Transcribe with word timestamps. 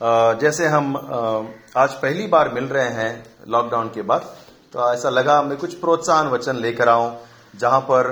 जैसे 0.00 0.66
हम 0.66 0.94
आज 1.76 1.94
पहली 1.94 2.26
बार 2.26 2.48
मिल 2.48 2.64
रहे 2.64 2.88
हैं 2.90 3.10
लॉकडाउन 3.48 3.88
के 3.94 4.02
बाद 4.02 4.20
तो 4.72 4.92
ऐसा 4.92 5.10
लगा 5.10 5.42
मैं 5.42 5.56
कुछ 5.58 5.74
प्रोत्साहन 5.74 6.28
वचन 6.28 6.56
लेकर 6.56 6.88
आऊँ, 6.88 7.10
जहाँ 7.56 7.80
पर 7.90 8.08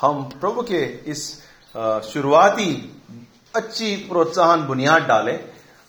हम 0.00 0.22
प्रभु 0.40 0.62
के 0.62 0.82
इस 1.10 1.24
शुरुआती 2.12 2.68
अच्छी 3.54 3.94
प्रोत्साहन 4.08 4.66
बुनियाद 4.66 5.02
डालें 5.02 5.36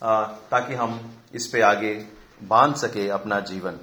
ताकि 0.02 0.76
हम 0.76 1.00
इस 1.36 1.48
पे 1.48 1.62
आगे 1.64 1.94
बाँध 2.42 2.76
सके 2.78 3.10
अपना 3.10 3.40
जीवन। 3.52 3.80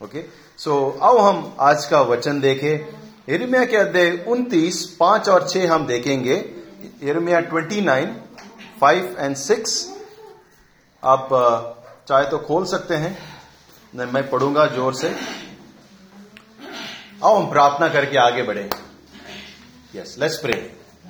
ओके 0.00 0.24
सो 0.58 0.98
आओ 1.02 1.18
हम 1.18 1.56
आज 1.60 1.86
का 1.86 2.00
वचन 2.04 2.40
देखें। 2.40 2.72
यिर्मयाह 3.28 3.64
के 3.64 3.76
अध्याय 3.76 4.10
29 4.28 4.84
पाँच 5.00 5.28
और 5.28 5.48
छह 5.48 5.72
हम 5.72 5.86
देखेंगे। 5.86 6.44
इरमिया 7.02 7.40
twenty 7.42 7.80
nine 7.82 8.16
five 8.80 9.16
and 9.18 9.36
six 9.36 9.84
आप 11.06 11.28
चाहे 12.08 12.24
तो 12.24 12.38
खोल 12.38 12.64
सकते 12.66 12.94
हैं। 12.94 13.16
नहीं, 13.94 14.12
मैं 14.12 14.28
पढ़ूँगा 14.30 14.66
ज़ोर 14.66 14.94
से। 14.94 15.14
आओ, 17.24 17.34
हम 17.34 17.50
प्रार्थना 17.50 17.88
करके 17.88 18.18
आगे 18.18 18.42
बढ़े। 18.42 18.68
यस 19.94 20.16
लेट्स 20.18 20.36
प्रे 20.36 20.54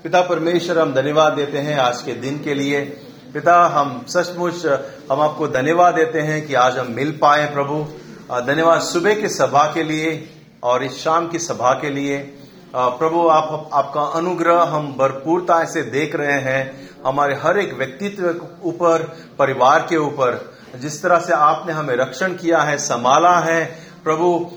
पिता 0.05 0.21
परमेश्वर, 0.21 0.79
हम 0.79 0.93
धन्यवाद 0.95 1.33
देते 1.33 1.59
हैं 1.59 1.79
आज 1.79 2.03
के 2.03 2.13
दिन 2.15 2.39
के 2.39 2.55
लिए। 2.55 2.81
पिता, 3.35 3.67
हम 3.69 4.05
सचमुच 4.09 4.67
हम 5.11 5.21
आपको 5.21 5.49
धन्यवाद 5.49 5.95
देते 5.95 6.21
हैं 6.21 6.47
कि 6.47 6.55
आज 6.57 6.79
हम 6.79 6.91
मिल 6.93 7.11
पाए 7.13 7.47
प्रभु। 7.55 7.85
धन्यवाद 8.43 8.81
सुबह 8.83 9.21
की 9.21 9.29
सभा 9.29 9.65
के 9.75 9.83
लिए 9.83 10.29
और 10.63 10.85
इस 10.85 11.03
शाम 11.03 11.29
की 11.29 11.39
सभा 11.39 11.73
के 11.73 11.91
लिए। 11.91 12.19
प्रभु, 12.79 13.29
आप, 13.29 13.71
आपका 13.73 14.01
अनुग्रह 14.01 14.63
हम 14.63 14.97
भरपूरता 14.99 15.65
से 15.65 15.83
देख 15.83 16.17
रहे 16.17 16.41
हैं। 16.41 16.91
हमारे 17.07 17.35
हर 17.35 17.59
एक 17.59 17.73
व्यक्तित्व 17.75 18.27
ऊपर, 18.65 19.03
परिवार 19.39 19.87
के 19.89 19.97
ऊपर, 19.97 20.55
जिस 20.77 21.03
तरह 21.03 21.19
से 21.19 21.33
आपने 21.33 21.73
हमें 21.73 21.95
रक्षण 21.97 22.35
किया 22.35 22.59
है, 22.59 22.79
संभाला 22.79 23.39
है, 23.39 23.65
प्रभु 24.05 24.51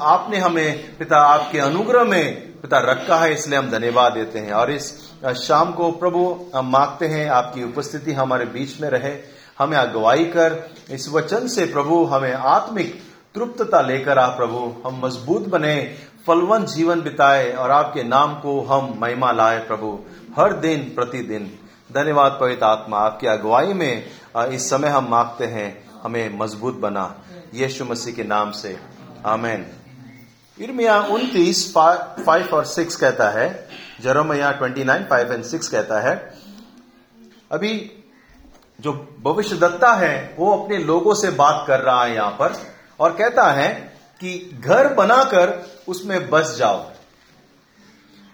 आपने 0.00 0.38
हमें 0.38 0.96
पिता, 0.96 1.16
आपके 1.16 1.58
अनुग्रह 1.58 2.04
में 2.04 2.52
पिता 2.60 2.78
रखा 2.78 3.16
है, 3.16 3.32
इसलिए 3.34 3.58
हम 3.58 3.70
धन्यवाद 3.70 4.12
देते 4.12 4.38
हैं। 4.38 4.52
और 4.52 4.70
इस 4.70 5.12
शाम 5.36 5.72
को 5.72 5.90
प्रभु, 5.90 6.50
हम 6.54 6.70
मांगते 6.70 7.06
हैं 7.06 7.28
आपकी 7.30 7.64
उपस्थिति 7.64 8.12
हमारे 8.12 8.44
बीच 8.44 8.80
में 8.80 8.88
रहे, 8.88 9.16
हमें 9.58 9.78
अगुवाई 9.78 10.24
कर, 10.24 10.70
इस 10.90 11.08
वचन 11.08 11.48
से 11.48 11.64
प्रभु 11.64 12.04
हमें 12.04 12.32
आत्मिक 12.32 13.02
तृप्तता 13.34 13.80
लेकर 13.80 14.18
आ, 14.18 14.26
प्रभु, 14.26 14.72
हम 14.86 15.00
मज़बूत 15.04 15.48
बने 15.48 15.94
फलवंत 16.26 16.68
जीवन 16.68 17.00
बिताए 17.02 17.52
और 17.52 17.70
आपके 17.70 18.02
नाम 18.02 18.34
को 18.34 18.60
हम 18.60 18.94
महिमा 18.98 19.32
लाए 19.32 19.58
प्रभु। 19.58 19.98
हर 20.36 20.52
दिन, 20.52 20.82
प्रतिदिन। 20.82 21.58
धन्यवाद, 21.92 22.38
पवित्र 22.40 22.64
आत्मा। 22.64 22.98
आपकी 22.98 23.26
अगुवाई 23.26 23.72
में 23.72 24.06
इस 24.38 24.70
समय 24.70 24.88
हम 24.88 25.08
मांगते 25.08 25.46
हैं, 25.46 25.90
हमें 26.02 26.38
मज़बूत 26.38 26.74
बना। 26.74 27.14
यीशु 27.54 27.84
मसीह 27.84 28.14
के 28.14 28.24
नाम 28.24 28.50
से। 28.50 28.78
आमेन। 29.26 29.66
इर्मिया 30.60 31.00
उनतीस 31.00 31.74
फाइव 31.74 32.48
और 32.52 32.64
सिक्स 32.64 32.96
कहता 32.96 33.28
है। 33.30 33.68
Jeremiah 34.00 34.52
twenty 34.52 34.84
nine 34.84 35.04
five 35.04 35.32
and 35.32 35.44
six 35.44 35.68
कहता 35.68 36.00
है। 36.00 36.34
अभी 37.52 37.92
जो 38.80 38.92
भविष्य 39.22 39.56
दत्ता 39.56 39.92
है, 39.92 40.34
वो 40.38 40.56
अपने 40.56 40.78
लोगों 40.78 41.14
से 41.14 41.30
बात 41.30 41.64
कर 41.68 41.80
रहा 41.80 42.04
है 42.04 42.14
यहाँ 42.14 42.30
पर 42.30 42.56
और 43.00 43.12
कहता 43.12 43.50
है 43.52 43.91
कि 44.22 44.60
घर 44.64 44.94
बनाकर 44.94 45.70
उसमें 45.88 46.30
बस 46.30 46.56
जाओ। 46.58 46.90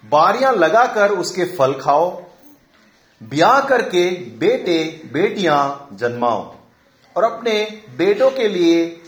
बारियाँ 0.04 0.54
लगाकर 0.54 1.10
उसके 1.10 1.44
फल 1.44 1.74
खाओ। 1.74 2.22
ब्याह 3.22 3.60
करके 3.60 4.10
बेटे, 4.10 5.02
बेटियाँ 5.12 5.88
जन्माओ। 5.92 6.54
और 7.16 7.24
अपने 7.24 7.82
बेटों 7.96 8.30
के 8.30 8.48
लिए 8.48 9.02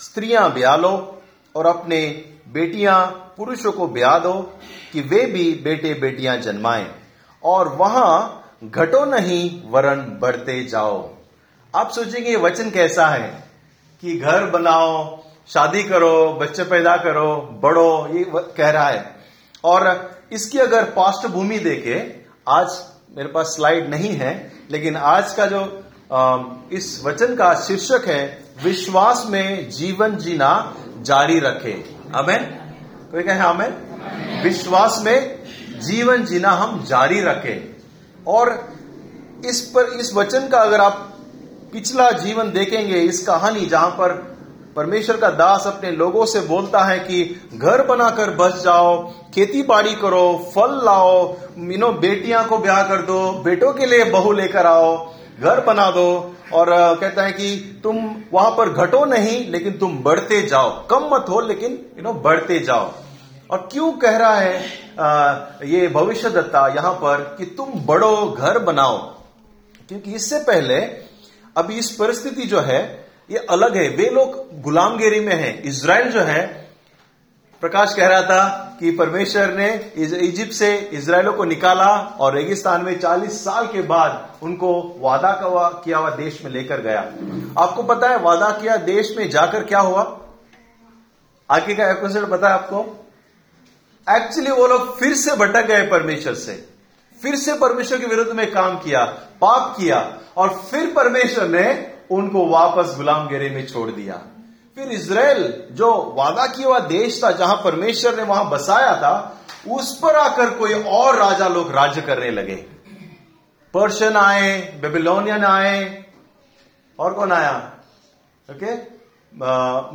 स्त्रियाँ 0.00 0.52
ब्याह 0.52 0.76
लो 0.76 1.22
और 1.56 1.66
अपने 1.66 2.24
बेटियाँ 2.48 3.06
पुरुषों 3.36 3.72
को 3.72 3.88
ब्याह 3.88 4.18
दो 4.18 4.58
कि 4.92 5.00
वे 5.00 5.26
भी 5.26 5.54
बेटे, 5.54 5.94
बेटियाँ 5.94 6.36
जन्माएँ। 6.36 6.94
और 7.42 7.68
वहाँ 7.68 8.40
घटो 8.64 9.04
नहीं 9.04 9.62
वरण 9.70 9.96
बढ़ते 9.96 10.64
जाओ। 10.64 11.10
आप 11.74 11.90
सोचेंगे 11.90 12.36
वचन 12.36 12.70
कैसा 12.70 13.06
है? 13.06 13.44
कि 14.00 14.18
घर 14.18 14.46
बनाओ 14.46 15.24
शादी 15.48 15.82
करो 15.82 16.38
बच्चे 16.40 16.64
पैदा 16.64 16.96
करो 16.96 17.26
बढ़ो 17.62 18.08
ये 18.12 18.24
कह 18.56 18.70
रहा 18.70 18.88
है। 18.88 19.04
और 19.64 19.86
इसकी 20.32 20.58
अगर 20.58 20.84
पाष्टभूमि 20.90 21.58
देखे 21.58 21.98
आज 22.48 22.78
मेरे 23.16 23.28
पास 23.28 23.46
स्लाइड 23.46 23.88
नहीं 23.90 24.12
है 24.12 24.32
लेकिन 24.70 24.96
आज 24.96 25.32
का 25.32 25.46
जो 25.46 25.60
इस 26.72 27.00
वचन 27.04 27.34
का 27.36 27.52
शीर्षक 27.60 28.08
है 28.08 28.22
विश्वास 28.64 29.24
में 29.28 29.70
जीवन 29.70 30.16
जीना 30.16 30.50
जारी 31.00 31.38
रखे। 31.40 31.72
अमेन 32.14 32.44
कोई 33.12 33.22
कहे 33.22 33.38
अमेन 33.38 34.42
विश्वास 34.44 35.00
में 35.04 35.80
जीवन 35.80 36.24
जीना 36.24 36.50
हम 36.50 36.84
जारी 36.84 37.20
रखें। 37.20 37.74
और 38.26 38.58
इस 39.46 39.60
पर 39.74 39.98
इस 40.00 40.14
वचन 40.14 40.48
का 40.48 40.58
अगर 40.58 40.80
आप 40.80 41.10
पिछला 41.72 42.10
जीवन 42.10 42.52
देखेंगे 42.52 43.00
इस 43.00 43.26
कहानी 43.26 43.66
जहाँ 43.66 43.90
पर 43.90 44.22
परमेश्वर 44.76 45.16
का 45.16 45.28
दास 45.30 45.66
अपने 45.66 45.90
लोगों 45.90 46.26
से 46.26 46.40
बोलता 46.40 46.84
है 46.84 46.98
कि 46.98 47.48
घर 47.54 47.82
बनाकर 47.86 48.30
बस 48.30 48.62
जाओ 48.64 48.96
खेती 49.34 49.62
बाड़ी 49.62 49.94
करो 49.94 50.52
फल 50.54 50.80
लाओ 50.84 51.36
मीनो 51.58 51.92
बेटियाँ 51.92 52.46
को 52.48 52.58
ब्याह 52.58 52.82
कर 52.82 53.02
दो 53.02 53.18
बेटों 53.44 53.72
के 53.72 53.86
लिए 53.86 54.04
बहू 54.04 54.32
लेकर 54.32 54.66
आओ 54.66 55.12
घर 55.40 55.60
बना 55.60 55.90
दो। 55.90 56.30
और 56.52 56.66
कहता 57.00 57.22
है 57.22 57.32
कि 57.32 57.80
तुम 57.82 57.96
वहाँ 58.32 58.50
पर 58.50 58.68
घटो 58.68 59.04
नहीं 59.04 59.50
लेकिन 59.50 59.78
तुम 59.78 59.98
बढ़ते 59.98 60.40
जाओ। 60.42 60.70
कम 60.86 61.08
मत 61.14 61.26
हो 61.28 61.40
लेकिन 61.40 61.72
यू 61.96 62.02
नो 62.02 62.12
बढ़ते 62.12 62.58
जाओ। 62.58 62.90
और 63.50 63.68
क्यों 63.72 63.92
कह 63.92 64.16
रहा 64.16 64.34
है 64.34 64.58
अ, 64.98 65.06
ये 65.64 65.88
भविष्य 65.88 66.30
दत्ता 66.30 66.66
यहाँ 66.68 66.92
पर 66.94 67.22
कि 67.38 67.44
तुम 67.56 67.72
बड़ो 67.86 68.16
घर 68.28 68.58
बनाओ? 68.58 68.98
क्योंकि 69.88 70.12
इससे 70.12 70.38
पहले 70.38 70.80
अभी 71.56 71.74
इस 71.74 71.90
परिस्थिति 71.92 72.42
जो 72.42 72.60
है 72.60 73.03
ये 73.30 73.46
अलग 73.50 73.76
है। 73.76 73.88
वे 73.88 74.10
लोग 74.10 74.60
गुलामगिरी 74.62 75.20
में 75.20 75.34
है। 75.34 75.62
इसराइल 75.62 76.10
जो 76.10 76.20
है, 76.20 76.70
प्रकाश 77.60 77.94
कह 77.94 78.06
रहा 78.06 78.22
था 78.22 78.76
कि 78.80 78.90
परमेश्वर 78.90 79.52
ने 79.52 79.92
इज- 79.96 80.16
इजिप्ट 80.16 80.52
से 80.52 80.76
इज़राइलों 80.76 81.32
को 81.32 81.44
निकाला 81.44 82.16
और 82.20 82.34
रेगिस्तान 82.34 82.84
में 82.84 83.00
40 83.00 83.44
साल 83.44 83.66
के 83.66 83.82
बाद 83.82 84.32
उनको 84.42 84.96
वादा 84.98 85.32
का 85.32 85.68
किया 85.84 85.98
हुआ 85.98 86.10
देश 86.10 86.44
में 86.44 86.50
लेकर 86.52 86.80
गया। 86.80 87.00
आपको 87.62 87.82
पता 87.82 88.08
है 88.08 88.18
वादा 88.18 88.50
किया 88.50 88.76
देश 88.76 89.14
में 89.16 89.30
जाकर 89.30 89.64
क्या 89.64 89.80
हुआ? 89.80 90.20
आगे 91.50 91.74
का 91.74 91.90
एपिसोड 91.90 92.30
पता 92.30 92.48
है 92.48 92.54
आपको। 92.54 93.06
एक्चुअली 94.10 94.50
वो 94.50 94.66
लोग 94.66 94.98
फिर 94.98 95.14
से 95.14 95.36
भटक 95.36 95.66
गए 95.66 95.82
परमेश्वर 95.82 96.34
से। 96.34 96.68
फिर 97.22 97.36
से 97.36 97.54
परमेश्वर 97.54 97.98
के 97.98 98.06
विरुद्ध 98.06 98.32
में 98.32 98.52
काम 98.52 98.78
किया, 98.78 99.04
पाप 99.40 99.76
किया 99.80 100.18
और 100.36 100.48
फिर 100.70 100.86
परमेश्वर 100.86 101.48
ने 101.48 101.93
उनको 102.10 102.46
वापस 102.46 102.96
गुलामगिरी 102.96 103.48
में 103.48 103.66
छोड़ 103.66 103.90
दिया। 103.90 104.14
फिर 104.76 104.88
इसराइल 104.88 105.64
जो 105.70 106.14
वादा 106.18 106.46
किया 106.46 106.68
हुआ 106.68 106.78
देश 106.78 107.24
था, 107.24 107.30
जहाँ 107.30 107.56
परमेश्वर 107.56 108.16
ने 108.16 108.22
वहाँ 108.22 108.50
बसाया 108.50 108.96
था, 108.96 109.40
उस 109.70 109.98
पर 109.98 110.16
आकर 110.16 110.50
कोई 110.50 110.74
और 110.74 111.16
राजा 111.16 111.48
लोग 111.48 111.72
राज्य 111.72 112.02
करने 112.02 112.30
लगे। 112.30 112.54
पर्शियन 113.74 114.16
आए, 114.16 114.78
बेबीलोनियन 114.82 115.44
आए, 115.44 116.04
और 116.98 117.14
कौन 117.14 117.32
आया? 117.32 117.70
ओके? 118.50 118.94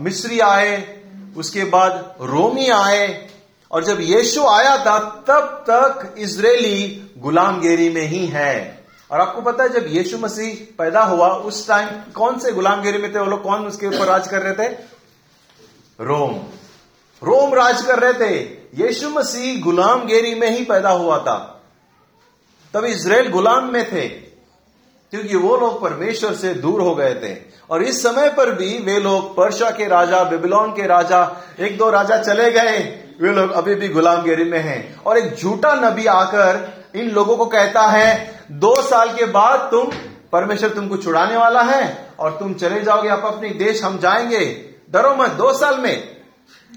मिस्री 0.03 0.39
आए, 0.39 1.01
उसके 1.37 1.63
बाद 1.63 2.15
रोमी 2.21 2.69
आए, 2.69 3.29
और 3.71 3.83
जब 3.83 3.97
यीशु 4.01 4.45
आया 4.47 4.77
था, 4.77 4.99
तब 4.99 5.65
तक 5.69 6.15
इजरायली 6.17 7.11
गुलामगिरी 7.17 7.89
में 7.89 8.01
ही 8.01 8.25
है। 8.25 8.78
और 9.11 9.21
आपको 9.21 9.41
पता 9.41 9.63
है, 9.63 9.69
जब 9.69 9.85
यीशु 9.87 10.17
मसीह 10.17 10.75
पैदा 10.77 11.01
हुआ, 11.01 11.27
उस 11.27 11.67
टाइम 11.67 11.87
कौन 11.87 12.39
से 12.39 12.51
गुलामगिरी 12.51 12.97
में 12.97 13.15
थे 13.15 13.19
वो 13.19 13.25
लोग? 13.25 13.43
कौन 13.43 13.67
उसके 13.67 13.87
ऊपर 13.87 14.05
राज 14.05 14.27
कर 14.27 14.41
रहे 14.41 14.53
थे? 14.53 14.71
रोम। 16.01 16.31
रोम 17.23 17.53
राज 17.53 17.81
कर 17.81 17.99
रहे 17.99 18.13
थे। 18.13 18.59
यीशु 18.83 19.09
मसीह 19.09 19.63
गुलामगिरी 19.63 20.35
में 20.35 20.57
ही 20.57 20.65
पैदा 20.65 20.89
हुआ 20.89 21.19
था। 21.19 21.61
तब 22.73 22.85
इजराइल 22.85 23.29
गुलाम 23.29 23.73
में 23.73 23.91
थे, 23.91 24.09
क्योंकि 25.11 25.35
वो 25.35 25.57
लोग 25.57 25.81
परमेश्वर 25.81 26.33
से 26.33 26.53
दूर 26.53 26.81
हो 26.81 26.95
गए 26.95 27.13
थे। 27.15 27.37
और 27.69 27.83
इस 27.83 28.03
समय 28.03 28.29
पर 28.29 28.51
भी 28.51 28.77
वे 28.77 28.99
लोग 28.99 29.35
पर्शा 29.35 29.71
के 29.71 29.87
राजा, 29.87 30.23
बेबीलोन 30.23 30.71
के 30.71 30.87
राजा, 30.87 31.43
एक 31.59 31.77
दो 31.77 31.89
राजा 31.89 32.17
चले 32.17 32.51
गए। 32.51 33.05
वे 33.21 33.31
लोग 33.31 33.51
अभी 33.51 33.75
भी 33.75 33.89
गुलामगिरी 33.89 34.43
में 34.43 34.59
हैं। 34.59 35.03
और 35.03 35.17
एक 35.17 35.35
झूठा 35.35 35.73
नबी 35.73 36.05
आकर 36.05 36.78
इन 36.95 37.09
लोगों 37.09 37.37
को 37.37 37.45
कहता 37.45 37.81
है, 37.81 38.39
दो 38.51 38.81
साल 38.81 39.09
के 39.13 39.25
बाद 39.25 39.59
तुम 39.59 39.91
परमेश्वर 40.31 40.69
तुमको 40.69 40.97
छुड़ाने 40.97 41.37
वाला 41.37 41.61
है 41.61 42.09
और 42.19 42.31
तुम 42.31 42.53
चले 42.53 42.81
जाओगे, 42.81 43.09
आप 43.09 43.25
अपने 43.25 43.49
देश 43.49 43.83
हम 43.83 43.97
जाएँगे। 43.97 44.69
डरो 44.91 45.15
मत, 45.15 45.29
दो 45.29 45.53
साल 45.53 45.79
में। 45.79 46.17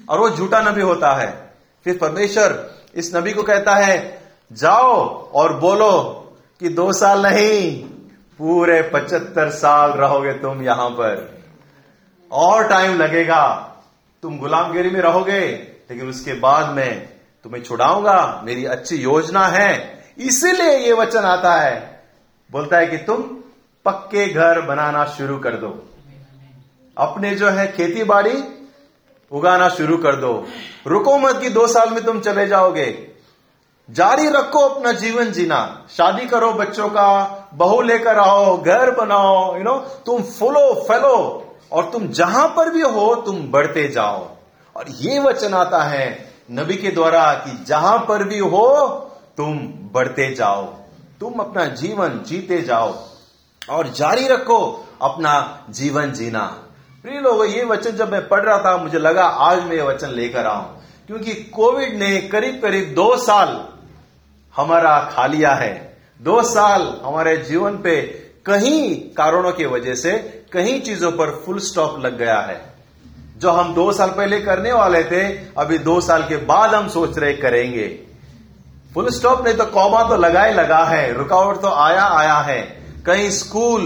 और 0.09 0.19
वो 0.19 0.31
झूठा 0.31 0.61
नबी 0.61 0.81
होता 0.81 1.15
है। 1.15 1.55
फिर 1.85 1.99
परमेश्वर 1.99 2.75
इस 2.95 3.17
नबी 3.17 3.33
को 3.33 3.43
कहता 3.43 3.75
है, 3.75 4.23
जाओ 4.53 5.29
और 5.31 5.57
बोलो 5.57 6.19
कि 6.61 6.69
दो 6.69 6.93
साल 6.93 7.27
नहीं, 7.27 7.85
पूरे 8.39 8.83
पचहत्तर 8.83 9.51
साल 9.51 9.91
रहोगे 9.91 10.33
तुम 10.33 10.63
यहाँ 10.63 10.91
पर। 10.91 11.43
और 12.33 12.69
टाइम 12.69 12.99
लगेगा, 12.99 13.69
तुम 14.23 14.39
गुलामगिरी 14.39 14.91
में 14.91 15.01
रहोगे, 15.01 15.41
लेकिन 15.91 16.09
उसके 16.09 16.33
बाद 16.33 16.69
में 16.69 17.09
तुम्हें 17.45 17.63
छुड़ाऊँगा। 17.63 18.43
मेरी 18.45 18.65
अच्छी 18.65 18.97
योजना 18.97 19.47
है। 19.47 20.02
इसीलिए 20.19 20.79
ये 20.79 20.93
वचन 20.93 21.21
आता 21.21 21.55
है। 21.55 22.05
बोलता 22.53 22.77
है 22.77 22.87
कि 22.87 22.97
तुम 22.97 23.17
पक्के 23.85 24.27
घर 24.27 24.61
बनाना 24.61 25.05
शुरू 25.05 25.39
कर 25.39 25.51
दो। 25.51 25.89
अपने 26.99 27.35
जो 27.35 27.49
है 27.49 27.73
खेती 27.73 28.05
बाड़ी 28.05 28.45
उगाना 29.33 29.69
शुरू 29.69 29.97
कर 29.97 30.17
दो। 30.17 30.47
रुको 30.87 31.19
मत 31.19 31.41
कि 31.41 31.51
दो 31.51 31.67
साल 31.67 31.91
में 31.91 32.05
तुम 32.05 32.21
चले 32.21 32.47
जाओगे। 32.47 33.09
जारी 33.91 34.29
रखो 34.29 34.59
अपना 34.59 34.93
जीवन 34.93 35.33
जीना। 35.33 35.87
शादी 35.91 36.27
करो 36.27 36.53
बच्चों 36.53 36.89
का, 36.89 37.39
बहू 37.55 37.83
लेकर 37.83 38.19
आओ, 38.19 38.63
घर 38.63 38.91
बनाओ 38.91 39.57
यू 39.57 39.63
नो 39.63 39.79
तुम 39.79 40.23
फुलो, 40.23 40.75
फैलो। 40.75 41.49
और 41.73 41.91
तुम 41.91 42.09
जहाँ 42.09 42.49
पर 42.49 42.71
भी 42.71 42.81
हो, 42.81 43.15
तुम 43.15 43.51
बढ़ते 43.51 43.89
जाओ। 43.89 44.29
और 44.77 44.85
ये 44.89 45.19
वचन 45.19 45.55
आता 45.55 45.83
है 45.83 46.35
नबी 46.51 46.77
के 46.77 46.89
द्वारा 46.89 47.33
कि 47.33 47.65
जहाँ 47.65 47.99
पर 47.99 48.25
भी 48.25 48.39
हो 48.39 49.09
तुम 49.39 49.59
बढ़ते 49.93 50.35
जाओ। 50.35 50.65
तुम 51.21 51.41
अपना 51.41 51.65
जीवन 51.65 52.21
जीते 52.27 52.61
जाओ 52.63 52.95
और 53.63 53.89
जारी 53.89 54.27
रखो 54.29 54.59
अपना 55.03 55.67
जीवन 55.71 56.13
जीना। 56.13 56.45
प्रिय 57.05 57.21
लोगों, 57.21 57.47
ये 57.47 57.65
वचन 57.65 57.91
जब 57.91 58.13
मैं 58.13 58.27
पढ़ 58.29 58.41
रहा 58.41 58.59
था, 58.59 58.77
मुझे 58.77 58.99
लगा 58.99 59.25
आज 59.25 59.63
मैं 59.63 59.77
ये 59.77 59.83
वचन 59.83 60.11
लेकर 60.11 60.47
आऊँ, 60.47 60.65
क्योंकि 61.07 61.35
कोविड 61.35 61.97
ने 61.99 62.21
करीब 62.23 62.61
करीब 62.63 62.93
दो 62.95 63.17
साल 63.17 63.69
हमारा 64.55 64.99
खा 65.13 65.27
लिया 65.27 65.55
है। 65.55 65.73
दो 66.21 66.43
साल 66.43 66.83
हमारे 67.05 67.37
जीवन 67.37 67.77
पे 67.77 68.01
कहीं 68.47 68.95
कारणों 69.15 69.53
की 69.53 69.67
वजह 69.67 69.95
से 69.95 70.13
कहीं 70.53 70.81
चीज़ों 70.81 71.11
पर 71.13 71.31
फुल 71.37 71.59
स्टॉप 71.59 71.99
लग 71.99 72.19
गया 72.19 72.39
है। 72.41 72.61
जो 73.39 73.51
हम 73.51 73.75
दो 73.75 73.93
साल 73.93 74.11
पहले 74.11 74.41
करने 74.41 74.73
वाले 74.73 75.03
थे, 75.05 75.23
अभी 75.59 75.79
दो 75.79 76.01
साल 76.01 76.23
के 76.23 76.37
बाद 76.37 76.75
हम 76.75 76.89
सोच 76.89 77.19
रहे 77.19 77.33
करेंगे। 77.33 77.87
फुल 78.95 79.11
स्टॉप 79.11 79.45
नहीं 79.45 79.57
तो 79.57 79.65
कौमा 79.65 80.03
तो 80.03 80.17
लगा 80.17 80.45
ही 80.45 80.55
लगा 80.55 80.85
है। 80.85 81.13
रुकावट 81.13 81.57
तो 81.61 81.69
आया 81.69 82.05
आया 82.05 82.35
है। 82.35 82.63
कहीं 83.07 83.31
स्कूल 83.31 83.83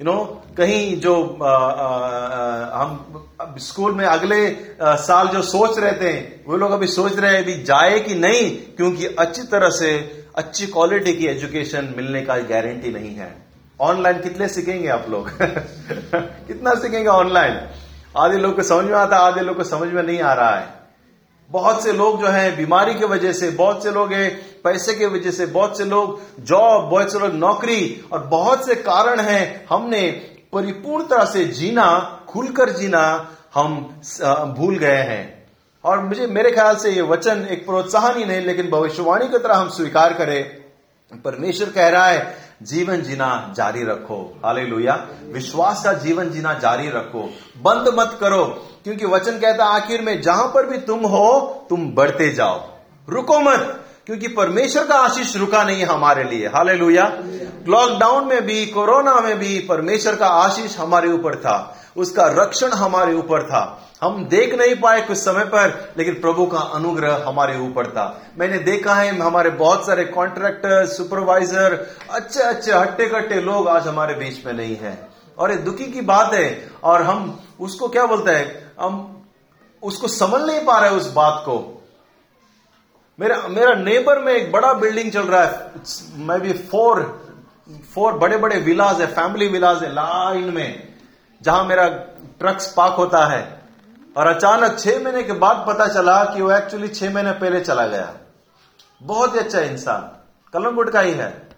यू 0.00 0.04
नो 0.04 0.42
कहीं 0.56 1.00
जो 1.00 1.38
आ, 1.42 1.50
आ, 1.50 1.98
आ, 1.98 2.82
हम 2.82 3.24
स्कूल 3.58 3.92
में 3.92 4.06
अगले 4.06 4.56
आ, 4.82 4.94
साल 4.94 5.28
जो 5.28 5.42
सोच 5.42 5.78
रहे 5.78 5.92
थे 5.92 6.20
वो 6.20 6.56
लोग 6.56 6.72
अभी 6.72 6.86
सोच 6.86 7.18
रहे 7.18 7.34
हैं 7.34 7.42
अभी 7.42 7.54
जाए 7.54 8.00
कि 8.00 8.14
नहीं? 8.14 8.56
क्योंकि 8.56 9.06
अच्छी 9.06 9.42
तरह 9.42 9.68
से 9.68 10.24
अच्छी 10.36 10.66
क्वालिटी 10.66 11.14
की 11.14 11.26
एजुकेशन 11.26 11.94
मिलने 11.96 12.22
का 12.22 12.36
गारंटी 12.36 12.92
नहीं 12.92 13.14
है। 13.16 13.46
ऑनलाइन 13.80 14.20
कितने 14.20 14.48
सीखेंगे 14.48 14.88
आप 14.88 15.06
लोग? 15.10 15.30
कितना 16.48 16.74
सीखेंगे 16.74 17.08
ऑनलाइन 17.08 17.60
आधे 18.16 18.36
लोग 18.36 18.56
को 18.56 18.62
समझ 18.62 18.84
में 18.84 18.98
आता 18.98 19.16
आधे 19.16 19.40
लोग 19.40 19.56
को 19.56 19.64
समझ 19.64 19.88
में 19.88 20.02
नहीं 20.02 20.20
आ 20.20 20.32
रहा 20.32 20.56
है। 20.56 20.83
बहुत 21.50 21.82
से 21.82 21.92
लोग 21.92 22.20
जो 22.20 22.26
है 22.26 22.56
बीमारी 22.56 22.94
की 22.94 23.04
वजह 23.04 23.32
से, 23.32 23.50
बहुत 23.50 23.82
से 23.82 23.90
लोग 23.90 24.12
है 24.12 24.30
पैसे 24.64 24.94
की 24.94 25.06
वजह 25.06 25.30
से, 25.30 25.46
बहुत 25.46 25.78
से 25.78 25.84
लोग 25.84 26.20
जॉब 26.40 26.90
बहुत 26.90 27.12
से 27.12 27.18
लोग 27.18 27.34
नौकरी, 27.34 28.04
और 28.12 28.22
बहुत 28.22 28.66
से 28.66 28.74
कारण 28.74 29.20
हैं 29.20 29.66
हमने 29.70 30.10
परिपूर्ण 30.52 31.06
तरह 31.06 31.24
से 31.24 31.44
जीना, 31.44 32.20
खुलकर 32.28 32.70
जीना 32.70 33.30
हम 33.54 34.00
भूल 34.58 34.78
गए 34.78 34.96
हैं। 34.96 35.46
और 35.84 36.00
मुझे, 36.00 36.26
मेरे 36.26 36.50
ख्याल 36.50 36.76
से 36.76 36.90
ये 36.90 37.02
वचन 37.02 37.48
एक 37.50 37.66
प्रोत्साहन 37.66 38.18
ही 38.18 38.24
नहीं, 38.24 38.40
लेकिन 38.40 38.70
भविष्यवाणी 38.70 39.28
की 39.28 39.38
तरह 39.38 39.54
हम 39.54 39.68
स्वीकार 39.68 40.14
करें। 40.14 40.64
परमेश्वर 41.24 41.70
कह 41.70 41.88
रहा 41.88 42.06
है, 42.06 42.36
जीवन 42.62 43.02
जीना 43.02 43.54
जारी 43.56 43.84
रखो। 43.84 44.38
हाले 44.44 44.64
विश्वास 45.32 45.84
का 45.84 45.92
जीवन 45.92 46.30
जीना 46.30 46.54
जारी 46.54 46.88
रखो। 46.88 47.30
बंद 47.62 47.94
मत 47.98 48.16
करो। 48.20 48.68
क्योंकि 48.84 49.06
वचन 49.06 49.38
कहता 49.38 49.64
आखिर 49.64 50.02
में 50.02 50.22
जहाँ 50.22 50.46
पर 50.54 50.66
भी 50.66 50.78
तुम 50.78 51.00
हो, 51.00 51.66
तुम 51.70 51.90
बढ़ते 51.94 52.30
जाओ। 52.30 52.60
रुको 53.08 53.40
मत, 53.40 53.80
क्योंकि 54.06 54.28
परमेश्वर 54.28 54.86
का 54.86 54.94
आशीष 54.94 55.36
रुका 55.36 55.64
नहीं 55.64 55.76
है 55.76 55.86
हमारे 55.86 56.24
लिए। 56.24 56.46
हाले 56.46 56.74
लॉकडाउन 57.68 58.26
में 58.26 58.46
भी, 58.46 58.66
कोरोना 58.66 59.14
में 59.14 59.38
भी 59.38 59.58
परमेश्वर 59.58 60.16
का 60.16 60.26
आशीष 60.26 60.78
हमारे 60.78 61.08
ऊपर 61.08 61.34
था। 61.36 61.80
उसका 61.96 62.26
रक्षण 62.26 62.68
हमारे 62.68 63.14
ऊपर 63.14 63.42
था। 63.42 63.90
हम 64.02 64.24
देख 64.24 64.54
नहीं 64.54 64.74
पाए 64.74 65.00
कुछ 65.00 65.16
समय 65.16 65.44
पर, 65.44 65.94
लेकिन 65.98 66.14
प्रभु 66.14 66.46
का 66.46 66.58
अनुग्रह 66.58 67.24
हमारे 67.26 67.58
ऊपर 67.58 67.86
था। 67.86 68.22
मैंने 68.38 68.58
देखा 68.58 68.94
है, 68.94 69.18
हमारे 69.18 69.50
बहुत 69.50 69.86
सारे 69.86 70.04
कॉन्ट्रैक्टर 70.04 70.86
सुपरवाइजर 70.86 71.86
अच्छे 72.10 72.40
अच्छे 72.40 72.72
हट्टे 72.72 73.06
कट्टे 73.06 73.40
लोग 73.40 73.68
आज 73.68 73.88
हमारे 73.88 74.14
बीच 74.14 74.46
में 74.46 74.52
नहीं 74.52 74.76
है। 74.76 75.13
और 75.38 75.50
ये 75.50 75.56
दुखी 75.56 75.86
की 75.86 76.00
बात 76.00 76.32
है, 76.34 76.70
और 76.84 77.02
हम 77.02 77.40
उसको 77.60 77.88
क्या 77.88 78.06
बोलते 78.06 78.30
हैं? 78.30 78.72
हम 78.80 79.22
उसको 79.82 80.08
समझ 80.08 80.42
नहीं 80.42 80.64
पा 80.64 80.78
रहे 80.78 80.90
उस 80.90 81.12
बात 81.12 81.42
को। 81.46 81.82
मेरा 83.20 83.36
मेरा 83.48 83.74
नेबर 83.74 84.18
में 84.18 84.32
एक 84.32 84.52
बड़ा 84.52 84.72
बिल्डिंग 84.72 85.12
चल 85.12 85.22
रहा 85.22 85.42
है। 85.42 85.70
मैं 86.16 86.40
भी 86.40 86.52
फोर 86.52 87.24
फोर 87.94 88.12
बड़े 88.12 88.36
बड़े 88.36 88.56
विलाज 88.56 89.00
है 89.00 89.06
फैमिली 89.06 89.48
विलाज 89.48 89.82
है, 89.82 89.92
लाइन 89.92 90.50
में, 90.50 90.94
जहाँ 91.42 91.64
मेरा 91.64 91.88
ट्रक्स 92.38 92.72
पार्क 92.72 92.94
होता 92.94 93.24
है। 93.26 93.60
और 94.16 94.26
अचानक 94.26 94.78
छह 94.78 94.98
महीने 95.02 95.22
के 95.22 95.32
बाद 95.32 95.64
पता 95.68 95.86
चला 95.86 96.24
कि 96.24 96.42
वो 96.42 96.50
एक्चुअली 96.50 96.88
छह 96.88 97.14
महीने 97.14 97.32
पहले 97.32 97.60
चला 97.60 97.86
गया। 97.86 98.12
बहुत 99.02 99.34
ही 99.34 99.38
अच्छा 99.38 99.60
इंसान 99.60 100.10
कलमगुट 100.52 100.90
का 100.90 101.00
ही 101.00 101.12
है। 101.12 101.48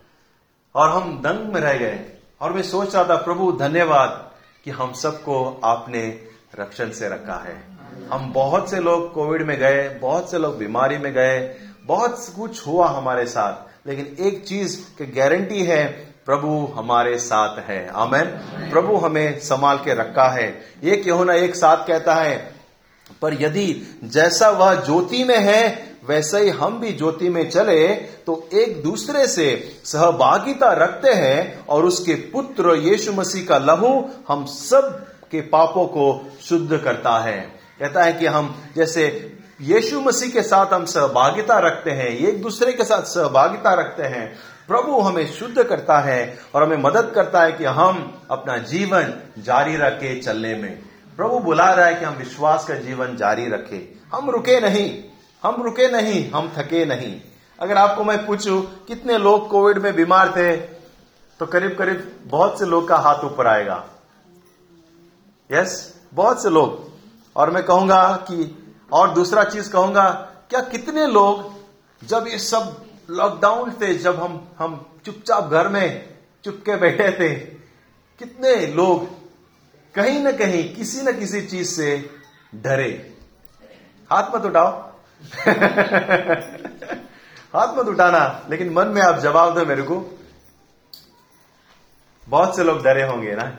और 0.74 0.90
हम 0.90 1.22
दंग 1.22 1.52
में 1.54 1.60
रह 1.60 1.72
गए। 1.72 2.15
और 2.40 2.52
मैं 2.52 2.62
सोच 2.62 2.94
रहा 2.94 3.04
था, 3.04 3.16
प्रभु, 3.16 3.52
धन्यवाद 3.52 4.30
कि 4.64 4.70
हम 4.70 4.92
सबको 4.92 5.60
आपने 5.64 6.20
रक्षण 6.60 6.90
से 6.90 7.08
रखा 7.08 7.44
है। 7.44 7.62
हम 8.12 8.32
बहुत 8.32 8.70
से 8.70 8.80
लोग 8.80 9.12
कोविड 9.12 9.42
में 9.42 9.58
गए, 9.58 9.88
बहुत 9.88 10.30
से 10.30 10.38
लोग 10.38 10.58
बीमारी 10.58 10.98
में 10.98 11.12
गए, 11.12 11.56
बहुत 11.84 12.32
कुछ 12.36 12.66
हुआ 12.66 12.88
हमारे 12.88 13.26
साथ, 13.26 13.88
लेकिन 13.88 14.26
एक 14.26 14.44
चीज़ 14.44 14.80
की 14.98 15.06
गारंटी 15.06 15.64
है, 15.64 15.86
प्रभु 16.26 16.72
हमारे 16.76 17.18
साथ 17.18 17.58
है। 17.58 17.88
आमेन। 17.88 18.24
प्रभु 18.70 18.96
हमें 18.96 19.40
संभाल 19.40 19.76
के 19.76 19.94
रखा 19.94 20.28
है। 20.28 20.60
ये 20.84 20.96
क्यों 20.96 21.24
ना 21.24 21.34
एक 21.34 21.56
साथ 21.56 21.86
कहता 21.86 22.14
है, 22.14 22.54
पर 23.22 23.42
यदि 23.42 24.00
जैसा 24.04 24.50
वह 24.50 24.74
ज्योति 24.74 25.24
में 25.24 25.38
है 25.38 25.85
वैसे 26.08 26.40
ही 26.40 26.50
हम 26.50 26.78
भी 26.80 26.92
ज्योति 26.92 27.28
में 27.28 27.48
चले 27.50 27.86
तो 28.26 28.48
एक 28.54 28.82
दूसरे 28.82 29.26
से 29.26 29.46
सहभागिता 29.84 30.72
रखते 30.72 31.10
हैं 31.10 31.66
और 31.66 31.84
उसके 31.84 32.14
पुत्र 32.32 32.74
यीशु 32.78 33.12
मसीह 33.12 33.46
का 33.46 33.58
लहू 33.58 33.92
हम 34.28 34.44
सब 34.44 35.06
के 35.30 35.40
पापों 35.40 35.86
को 35.86 36.30
शुद्ध 36.42 36.76
करता 36.78 37.18
है। 37.18 37.40
कहता 37.80 38.02
है 38.02 38.12
कि 38.12 38.26
हम 38.26 38.54
जैसे 38.76 39.32
यीशु 39.60 40.00
मसीह 40.00 40.30
के 40.30 40.42
साथ 40.42 40.72
हम 40.72 40.84
सहभागिता 40.84 41.58
रखते 41.58 41.90
हैं, 41.90 42.08
एक 42.08 42.42
दूसरे 42.42 42.72
के 42.72 42.84
साथ 42.84 43.02
सहभागिता 43.02 43.72
रखते 43.74 44.02
हैं, 44.02 44.36
प्रभु 44.68 45.00
हमें 45.00 45.26
शुद्ध 45.32 45.62
करता 45.62 45.98
है 46.00 46.38
और 46.54 46.62
हमें 46.62 46.76
मदद 46.76 47.12
करता 47.14 47.42
है 47.42 47.52
कि 47.52 47.64
हम 47.64 48.22
अपना 48.30 48.56
जीवन 48.58 49.14
जारी 49.38 49.76
रखे 49.76 50.20
चलने 50.20 50.54
में। 50.54 50.78
प्रभु 51.16 51.38
बुला 51.38 51.72
रहा 51.72 51.86
है 51.86 51.94
कि 51.94 52.04
हम 52.04 52.14
विश्वास 52.14 52.64
का 52.64 52.74
जीवन 52.74 53.16
जारी 53.16 53.46
रखें। 53.48 53.80
हम 54.14 54.30
रुके 54.30 54.60
नहीं। 54.60 54.90
हम 55.46 55.62
रुके 55.62 55.88
नहीं, 55.88 56.30
हम 56.30 56.52
थके 56.56 56.84
नहीं। 56.84 57.20
अगर 57.60 57.78
आपको 57.78 58.04
मैं 58.04 58.26
पूछूँ, 58.26 58.84
कितने 58.86 59.18
लोग 59.18 59.48
कोविड 59.48 59.78
में 59.78 59.94
बीमार 59.94 60.30
थे 60.30 60.56
तो 61.40 61.46
करीब 61.46 61.76
करीब 61.78 62.20
बहुत 62.24 62.58
से 62.58 62.66
लोग 62.66 62.88
का 62.88 62.96
हाथ 62.96 63.24
ऊपर 63.24 63.46
आएगा। 63.46 63.86
यस 65.52 66.00
बहुत 66.14 66.42
से 66.42 66.50
लोग। 66.50 66.90
और 67.36 67.50
मैं 67.50 67.62
कहूँगा 67.62 68.16
कि, 68.30 68.58
और 68.92 69.10
दूसरा 69.10 69.44
चीज़ 69.44 69.70
कहूँगा, 69.70 70.10
क्या 70.50 70.60
कितने 70.60 71.06
लोग, 71.06 71.52
जब 72.06 72.24
ये 72.28 72.38
सब 72.38 72.84
लॉकडाउन 73.10 73.70
थे, 73.72 73.94
जब 73.94 74.22
हम 74.22 74.48
हम 74.58 74.86
चुपचाप 75.04 75.50
घर 75.50 75.68
में 75.68 76.08
चुपके 76.44 76.76
बैठे 76.76 77.10
थे, 77.12 77.34
कितने 78.18 78.66
लोग 78.66 79.06
कहीं 79.94 80.20
ना 80.20 80.32
कहीं 80.32 80.74
किसी 80.74 81.02
न 81.02 81.18
किसी 81.18 81.42
चीज़ 81.42 81.68
से 81.68 82.10
डरे। 82.54 83.14
हाथ 84.10 84.34
मत 84.34 84.44
उठाओ। 84.44 84.95
हाथ 87.56 87.78
मत 87.78 87.86
उठाना, 87.88 88.46
लेकिन 88.50 88.72
मन 88.72 88.88
में 88.88 89.02
आप 89.02 89.18
जवाब 89.18 89.58
दो 89.58 89.66
मेरे 89.66 89.82
को। 89.82 90.18
बहुत 92.28 92.56
से 92.56 92.64
लोग 92.64 92.82
डरे 92.82 93.06
होंगे 93.06 93.34
ना। 93.34 93.52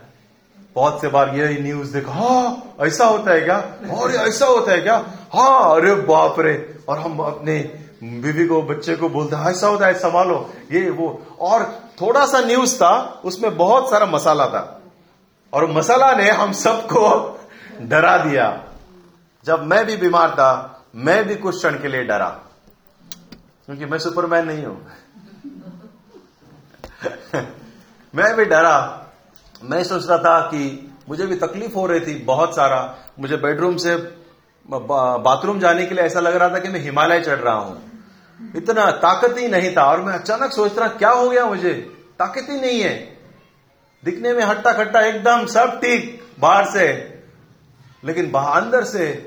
बहुत 0.75 1.01
से 1.01 1.07
बार 1.07 1.35
ये 1.35 1.61
न्यूज़ 1.61 1.93
देखो 1.93 2.11
हाँ 2.11 2.63
ऐसा 2.81 3.05
होता 3.05 3.31
है 3.31 3.41
क्या? 3.41 3.73
और 3.93 4.11
ऐसा 4.11 4.45
होता 4.45 4.71
है 4.71 4.81
क्या? 4.81 4.95
हाँ 5.33 5.75
अरे 5.75 5.95
बाप 5.95 6.39
रे। 6.39 6.79
और 6.89 6.99
हम 6.99 7.19
अपने 7.19 7.59
बीवी 8.03 8.47
को, 8.47 8.61
बच्चे 8.61 8.95
को 8.95 9.09
बोलते 9.09 9.35
हैं, 9.35 9.45
ऐसा 9.45 9.67
होता 9.67 9.85
है 9.85 9.93
संभालो 9.93 10.49
ये, 10.71 10.89
वो, 10.89 11.21
और 11.39 11.79
थोड़ा 12.01 12.25
सा 12.25 12.39
न्यूज़ 12.39 12.75
था, 12.75 13.21
उसमें 13.25 13.57
बहुत 13.57 13.89
सारा 13.89 14.05
मसाला 14.05 14.45
था। 14.45 14.81
और 15.53 15.71
मसाला 15.71 16.13
ने 16.13 16.31
हम 16.31 16.51
सबको 16.51 17.39
डरा 17.81 18.17
दिया। 18.17 18.63
जब 19.45 19.63
मैं 19.63 19.85
भी 19.85 19.97
बीमार 19.97 20.31
था 20.31 20.73
मैं 20.97 21.27
भी 21.27 21.35
कुछ 21.35 21.57
क्षण 21.57 21.81
के 21.81 21.87
लिए 21.87 22.03
डरा। 22.03 22.29
क्योंकि 23.65 23.85
मैं 23.85 23.97
सुपरमैन 23.97 24.45
नहीं 24.45 24.65
हूँ। 24.65 24.87
मैं 28.15 28.35
भी 28.35 28.45
डरा। 28.45 29.07
मैं 29.63 29.83
सोच 29.83 30.09
रहा 30.09 30.17
था 30.17 30.41
कि 30.41 30.91
मुझे 31.09 31.25
भी 31.25 31.35
तकलीफ़ 31.35 31.73
हो 31.73 31.85
रही 31.85 31.99
थी 31.99 32.19
बहुत 32.19 32.55
सारा। 32.55 32.97
मुझे 33.19 33.37
बेडरूम 33.37 33.77
से 33.77 33.95
बाथरूम 34.71 35.59
जाने 35.59 35.85
के 35.85 35.95
लिए 35.95 36.03
ऐसा 36.03 36.19
लग 36.19 36.35
रहा 36.35 36.49
था 36.49 36.59
कि 36.59 36.69
मैं 36.69 36.79
हिमालय 36.79 37.21
चढ़ 37.21 37.39
रहा 37.39 37.55
हूँ। 37.55 37.91
इतना 38.55 38.91
ताकत 38.91 39.37
ही 39.37 39.47
नहीं 39.47 39.75
था 39.77 39.83
और 39.83 40.01
मैं 40.01 40.13
अचानक 40.13 40.51
सोच 40.51 40.77
रहा, 40.77 40.87
क्या 40.87 41.09
हो 41.09 41.29
गया 41.29 41.45
मुझे? 41.45 41.73
ताकत 42.19 42.47
ही 42.49 42.61
नहीं 42.61 42.81
है। 42.81 43.17
दिखने 44.05 44.33
में 44.33 44.43
हट्टा 44.43 44.73
खट्टा 44.73 45.01
एकदम 45.01 45.45
सब 45.45 45.81
ठीक 45.81 46.27
बाहर 46.39 46.65
से। 46.65 47.13
लेकिन 48.03 48.31
अंदर 48.33 48.83
से 48.83 49.26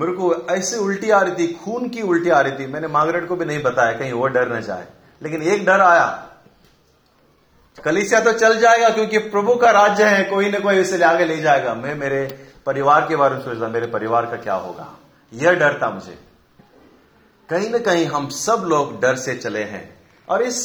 मेरे 0.00 0.12
को 0.12 0.46
ऐसे 0.50 0.76
उल्टी 0.76 1.10
आ 1.10 1.20
रही 1.20 1.34
थी, 1.34 1.52
खून 1.54 1.88
की 1.88 2.02
उल्टी 2.02 2.30
आ 2.30 2.40
रही 2.40 2.52
थी। 2.52 2.66
मैंने 2.66 2.88
मार्गरेट 2.88 3.28
को 3.28 3.36
भी 3.36 3.44
नहीं 3.44 3.62
बताया, 3.62 3.92
कहीं 3.92 4.12
वो 4.12 4.26
डर 4.26 4.58
न 4.58 4.60
जाए। 4.60 4.86
लेकिन 5.22 5.42
एक 5.42 5.64
डर 5.66 5.80
आया। 5.80 6.26
कलिसिया 7.84 8.20
तो 8.20 8.32
चल 8.32 8.58
जाएगा, 8.58 8.88
क्योंकि 8.88 9.18
प्रभु 9.18 9.54
का 9.54 9.70
राज्य 9.70 10.04
है, 10.04 10.24
कोई 10.24 10.50
ना 10.50 10.58
कोई 10.58 10.76
इसे 10.76 11.04
आगे 11.04 11.24
ले 11.24 11.36
जाएगा। 11.36 11.74
मैं 11.74 11.94
मेरे 11.94 12.46
परिवार 12.66 13.06
के 13.08 13.16
बारे 13.16 13.34
में 13.34 13.42
सोचता 13.42 13.68
मेरे 13.68 13.86
परिवार 13.86 14.26
का 14.26 14.36
क्या 14.36 14.54
होगा? 14.54 14.88
यह 15.32 15.52
डर 15.52 15.78
था 15.82 15.90
मुझे। 15.90 16.18
कहीं 17.48 17.70
ना 17.70 17.78
कहीं 17.78 18.06
हम 18.06 18.28
सब 18.28 18.62
लोग 18.66 19.00
डर 19.00 19.16
से 19.16 19.34
चले 19.34 19.62
हैं। 19.62 20.00
और 20.28 20.42
इस 20.42 20.56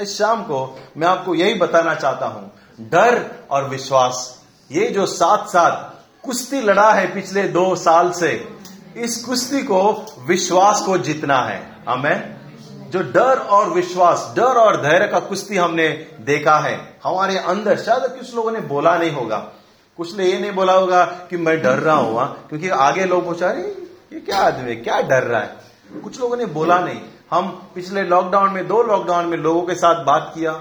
इस 0.00 0.18
शाम 0.18 0.42
को 0.42 0.80
मैं 0.96 1.08
आपको 1.08 1.34
यही 1.34 1.54
बताना 1.54 1.94
चाहता 1.94 2.26
हूँ, 2.26 2.52
डर 2.80 3.30
और 3.50 3.68
विश्वास। 3.68 4.42
ये 4.72 4.88
जो 4.88 5.06
साथ 5.06 5.46
साथ 5.46 5.98
कुश्ती 6.26 6.60
लड़ा 6.60 6.92
है 6.92 7.14
पिछले 7.14 7.42
दो 7.48 7.74
साल 7.76 8.10
से 8.12 8.57
इस 8.98 9.24
कुश्ती 9.24 9.62
को 9.62 10.06
विश्वास 10.20 10.82
को 10.86 10.98
जीतना 10.98 11.38
है। 11.38 11.60
हमें 11.88 12.36
जो 12.90 13.02
डर 13.02 13.38
और 13.38 13.70
विश्वास, 13.70 14.32
डर 14.36 14.42
और 14.42 14.82
धैर्य 14.82 15.06
का 15.08 15.18
कुश्ती 15.20 15.56
हमने 15.56 15.88
देखा 16.20 16.58
है, 16.58 16.98
हमारे 17.04 17.38
अंदर, 17.38 17.76
शायद 17.76 18.10
कुछ 18.10 18.34
लोगों 18.34 18.52
ने 18.52 18.60
बोला 18.60 18.96
नहीं 18.98 19.12
होगा। 19.12 19.38
कुछ 19.96 20.16
ने 20.16 20.26
ये 20.26 20.38
नहीं 20.38 20.52
बोला 20.52 20.72
होगा 20.72 21.04
कि 21.04 21.36
मैं 21.36 21.62
डर 21.62 21.78
रहा 21.78 21.94
हूँ 21.94 22.48
क्योंकि 22.48 22.68
आगे 22.68 23.04
लोग 23.04 23.24
पूछा 23.24 23.50
रहे 23.50 23.62
ये 23.62 24.20
क्या 24.20 24.38
आदमी 24.38 24.70
है? 24.70 24.76
क्या 24.76 25.00
डर 25.00 25.22
रहा 25.22 25.40
है? 25.40 25.56
कुछ 26.04 26.20
लोगों 26.20 26.36
ने 26.36 26.46
बोला 26.46 26.78
नहीं। 26.78 27.00
हम 27.30 27.48
पिछले 27.74 28.02
लॉकडाउन 28.02 28.50
में, 28.50 28.66
दो 28.68 28.82
लॉकडाउन 28.82 29.26
में 29.26 29.38
लोगों 29.38 29.62
के 29.62 29.74
साथ 29.74 30.04
बात 30.04 30.32
किया। 30.34 30.52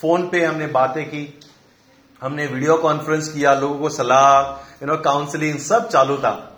फ़ोन 0.00 0.28
पे 0.28 0.44
हमने 0.44 0.66
बातें 0.66 1.04
की। 1.06 1.40
हमने 2.22 2.46
वीडियो 2.46 2.76
कॉन्फ्रेंस 2.76 3.28
किया, 3.28 3.54
लोगों 3.54 3.78
को 3.78 3.88
सलाह 3.88 4.40
यू 4.82 4.86
नो 4.86 4.96
काउंसलिंग 4.96 5.58
सब 5.58 5.88
चालू 5.88 6.16
था। 6.16 6.55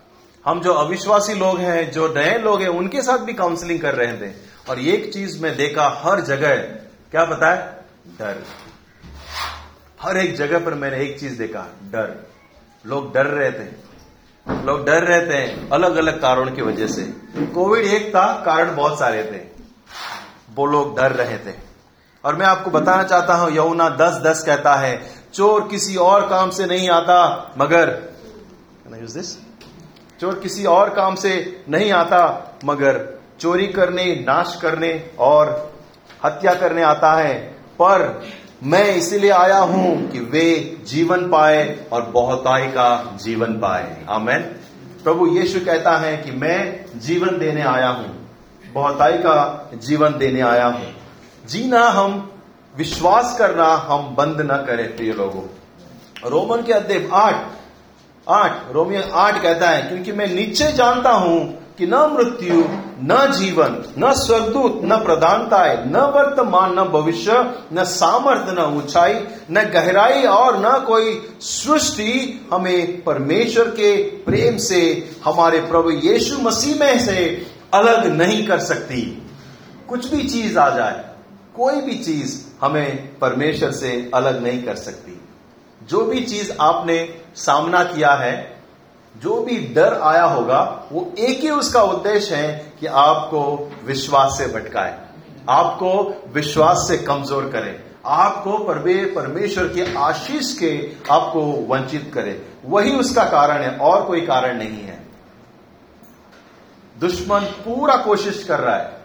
हम 0.48 0.60
जो 0.60 0.72
अविश्वासी 0.72 1.34
लोग 1.34 1.58
हैं, 1.58 1.90
जो 1.90 2.08
नए 2.08 2.38
लोग 2.38 2.60
हैं, 2.60 2.68
उनके 2.68 3.02
साथ 3.02 3.18
भी 3.18 3.32
काउंसलिंग 3.32 3.80
कर 3.80 3.94
रहे 3.94 4.12
थे। 4.12 4.32
और 4.70 4.78
एक 4.78 5.12
चीज़ 5.12 5.42
में 5.42 5.56
देखा, 5.56 6.02
हर 6.04 6.20
जगह, 6.20 6.56
क्या 7.10 7.24
पता 7.24 7.50
है? 7.50 7.84
डर। 8.18 8.44
हर 10.02 10.16
एक 10.16 10.36
जगह 10.36 10.58
पर 10.58 10.74
मैंने 10.74 10.96
एक 10.96 11.20
चीज़ 11.20 11.38
देखा, 11.38 11.60
डर। 11.82 12.26
लोग 12.86 13.14
डर 13.14 13.26
रहे 13.26 13.50
थे। 13.50 13.70
लोग 14.64 14.86
डर 14.86 15.04
रहे 15.04 15.20
थे 15.20 15.68
अलग 15.72 15.96
अलग 15.96 16.22
कारणों 16.22 16.52
की 16.52 16.62
वजह 16.62 16.86
से। 16.86 17.02
कोविड 17.46 17.84
एक 17.84 18.08
था, 18.14 18.42
कारण 18.44 18.76
बहुत 18.76 18.98
सारे 18.98 19.22
थे। 19.22 19.62
वो 20.54 20.66
लोग 20.66 20.96
डर 20.96 21.12
रहे 21.12 21.38
थे। 21.38 21.56
और 22.24 22.36
मैं 22.36 22.46
आपको 22.46 22.70
बताना 22.70 23.02
चाहता 23.02 23.34
हूँ 23.34 23.52
यमुना 23.52 23.88
दस 23.88 24.12
दस 24.12 24.42
कहता 24.46 24.74
है, 24.74 25.14
चोर 25.34 25.68
किसी 25.68 25.96
और 25.96 26.28
काम 26.28 26.50
से 26.50 26.66
नहीं 26.66 26.90
आता, 26.90 27.54
मगर 27.58 28.02
यूज़ 29.00 29.18
दिस 29.18 29.47
चोर 30.20 30.34
किसी 30.34 30.64
और 30.64 30.90
काम 30.90 31.14
से 31.14 31.62
नहीं 31.68 31.92
आता, 31.92 32.52
मगर 32.64 33.18
चोरी 33.40 33.66
करने, 33.66 34.14
नाश 34.14 34.58
करने 34.62 35.10
और 35.18 35.72
हत्या 36.24 36.54
करने 36.54 36.82
आता 36.82 37.12
है। 37.12 37.34
पर 37.82 38.26
मैं 38.62 38.94
इसीलिए 38.94 39.30
आया 39.30 39.58
हूँ 39.58 40.10
कि 40.10 40.20
वे 40.20 40.76
जीवन 40.84 41.30
पाए 41.30 41.84
और 41.92 42.02
बहुताई 42.02 42.66
का 42.66 43.18
जीवन 43.22 43.52
पाए। 43.52 44.06
आमेन। 44.08 44.40
प्रभु 45.04 45.26
यीशु 45.26 45.60
कहता 45.60 45.96
है 45.96 46.16
कि 46.16 46.30
मैं 46.30 46.84
जीवन 46.96 47.38
देने 47.38 47.62
आया 47.62 47.88
हूँ 47.88 48.28
बहुताई 48.72 49.18
का 49.18 49.70
जीवन 49.74 50.18
देने 50.18 50.40
आया 50.40 50.66
हूँ। 50.66 50.94
जीना 51.46 51.88
हम, 51.88 52.32
विश्वास 52.76 53.36
करना 53.38 53.68
हम 53.68 54.14
बंद 54.14 54.40
न 54.40 54.56
करें, 54.66 54.96
प्रिय 54.96 55.12
लोगों। 55.12 55.42
रोमन 56.30 56.62
के 56.62 56.72
अध्यय 56.72 57.08
आठ 57.12 57.34
आठ, 58.30 58.72
रोमियो 58.72 59.02
आठ 59.12 59.42
कहता 59.42 59.68
है, 59.68 59.82
क्योंकि 59.82 60.12
मैं 60.12 60.26
नीचे 60.26 60.72
जानता 60.72 61.10
हूँ 61.10 61.58
कि 61.78 61.86
न 61.86 61.94
मृत्यु, 62.12 62.54
न 63.02 63.32
जीवन, 63.38 63.82
न 63.98 64.12
स्वर्गदूत, 64.12 64.80
न 64.84 64.96
प्रधानताएँ, 64.96 65.76
न 65.86 65.96
वर्तमान, 66.14 66.78
न 66.78 66.84
भविष्य, 66.84 67.32
न 67.72 67.84
सामर्थ्य, 67.84 68.52
न 68.52 68.64
ऊंचाई, 68.76 69.14
न 69.50 69.62
गहराई 69.64 70.22
और 70.22 70.58
न 70.58 70.84
कोई 70.84 71.12
सृष्टि 71.40 72.48
हमें 72.52 73.04
परमेश्वर 73.04 73.68
के 73.70 73.96
प्रेम 74.02 74.56
से, 74.56 74.80
हमारे 75.24 75.60
प्रभु 75.60 75.90
यीशु 75.90 76.38
मसीह 76.38 76.80
में 76.80 76.98
से 76.98 77.46
अलग 77.74 78.06
नहीं 78.06 78.46
कर 78.46 78.58
सकती। 78.58 79.02
कुछ 79.88 80.08
भी 80.14 80.22
चीज़ 80.22 80.58
आ 80.58 80.68
जाए, 80.70 81.04
कोई 81.56 81.80
भी 81.80 81.94
चीज़ 81.94 82.36
हमें 82.60 83.18
परमेश्वर 83.18 83.70
से 83.70 84.10
अलग 84.14 84.42
नहीं 84.42 84.62
कर 84.62 84.74
सकती। 84.74 85.20
जो 85.82 86.00
भी 86.00 86.20
चीज़ 86.20 86.52
आपने 86.60 86.98
सामना 87.38 87.82
किया 87.84 88.12
है, 88.14 88.36
जो 89.14 89.40
भी 89.42 89.58
डर 89.74 89.94
आया 89.94 90.24
होगा, 90.24 90.60
वो 90.92 91.12
एक 91.18 91.40
ही 91.40 91.50
उसका 91.50 91.82
उद्देश्य 91.84 92.34
है 92.34 92.72
कि 92.80 92.86
आपको 92.86 93.42
विश्वास 93.84 94.38
से 94.38 94.46
भटकाए, 94.48 94.98
आपको 95.48 95.90
विश्वास 96.32 96.84
से 96.88 96.98
कमज़ोर 96.98 97.48
करे, 97.50 97.78
आपको 98.06 98.58
परमेश्वर 99.14 99.68
के 99.68 99.92
आशीष 99.98 100.52
के 100.58 100.70
आपको 101.10 101.40
वंचित 101.68 102.10
करे। 102.14 102.40
वही 102.64 102.94
उसका 102.96 103.24
कारण 103.24 103.62
है, 103.62 103.76
और 103.78 104.04
कोई 104.04 104.20
कारण 104.20 104.56
नहीं 104.58 104.82
है। 104.82 104.98
दुश्मन 106.96 107.40
पूरा 107.64 107.96
कोशिश 107.96 108.42
कर 108.44 108.60
रहा 108.60 108.76
है, 108.76 108.96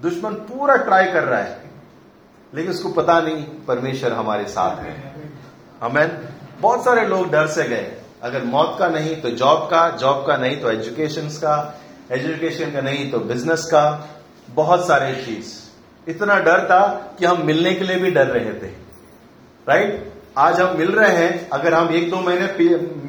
दुश्मन 0.00 0.34
पूरा 0.46 0.76
ट्राई 0.78 1.06
कर 1.06 1.24
रहा 1.24 1.40
है, 1.40 1.70
लेकिन 2.52 2.70
उसको 2.70 2.88
पता 2.92 3.20
नहीं, 3.20 3.42
परमेश्वर 3.66 4.12
हमारे 4.12 4.44
साथ 4.48 4.82
है। 4.82 4.94
हमें 5.80 6.06
बहुत 6.60 6.84
सारे 6.84 7.06
लोग 7.06 7.30
डर 7.30 7.46
से 7.46 7.64
गए। 7.64 7.92
अगर 8.22 8.42
मौत 8.44 8.76
का 8.78 8.88
नहीं 8.88 9.14
तो 9.16 9.28
जॉब 9.30 9.58
का 9.70 9.88
जॉब 9.96 10.26
का 10.26 10.36
नहीं 10.36 10.56
तो 10.56 10.70
एजुकेशन 10.70 11.28
का 11.40 11.80
एजुकेशन 12.12 12.70
का 12.70 12.80
नहीं 12.80 13.10
तो 13.10 13.18
बिज़नेस 13.20 13.64
का, 13.64 14.08
बहुत 14.50 14.86
सारे 14.86 15.12
चीज़। 15.16 16.10
इतना 16.10 16.36
डर 16.36 16.64
था 16.66 16.86
कि 17.18 17.26
हम 17.26 17.46
मिलने 17.46 17.74
के 17.74 17.84
लिए 17.84 17.96
भी 17.96 18.10
डर 18.10 18.26
रहे 18.26 18.52
थे। 18.52 18.72
राइट 19.68 20.12
आज 20.38 20.60
हम 20.60 20.76
मिल 20.78 20.90
रहे 20.92 21.16
हैं, 21.16 21.48
अगर 21.50 21.74
हम 21.74 21.88
एक 21.90 22.10
दो 22.10 22.16
महीने 22.16 22.46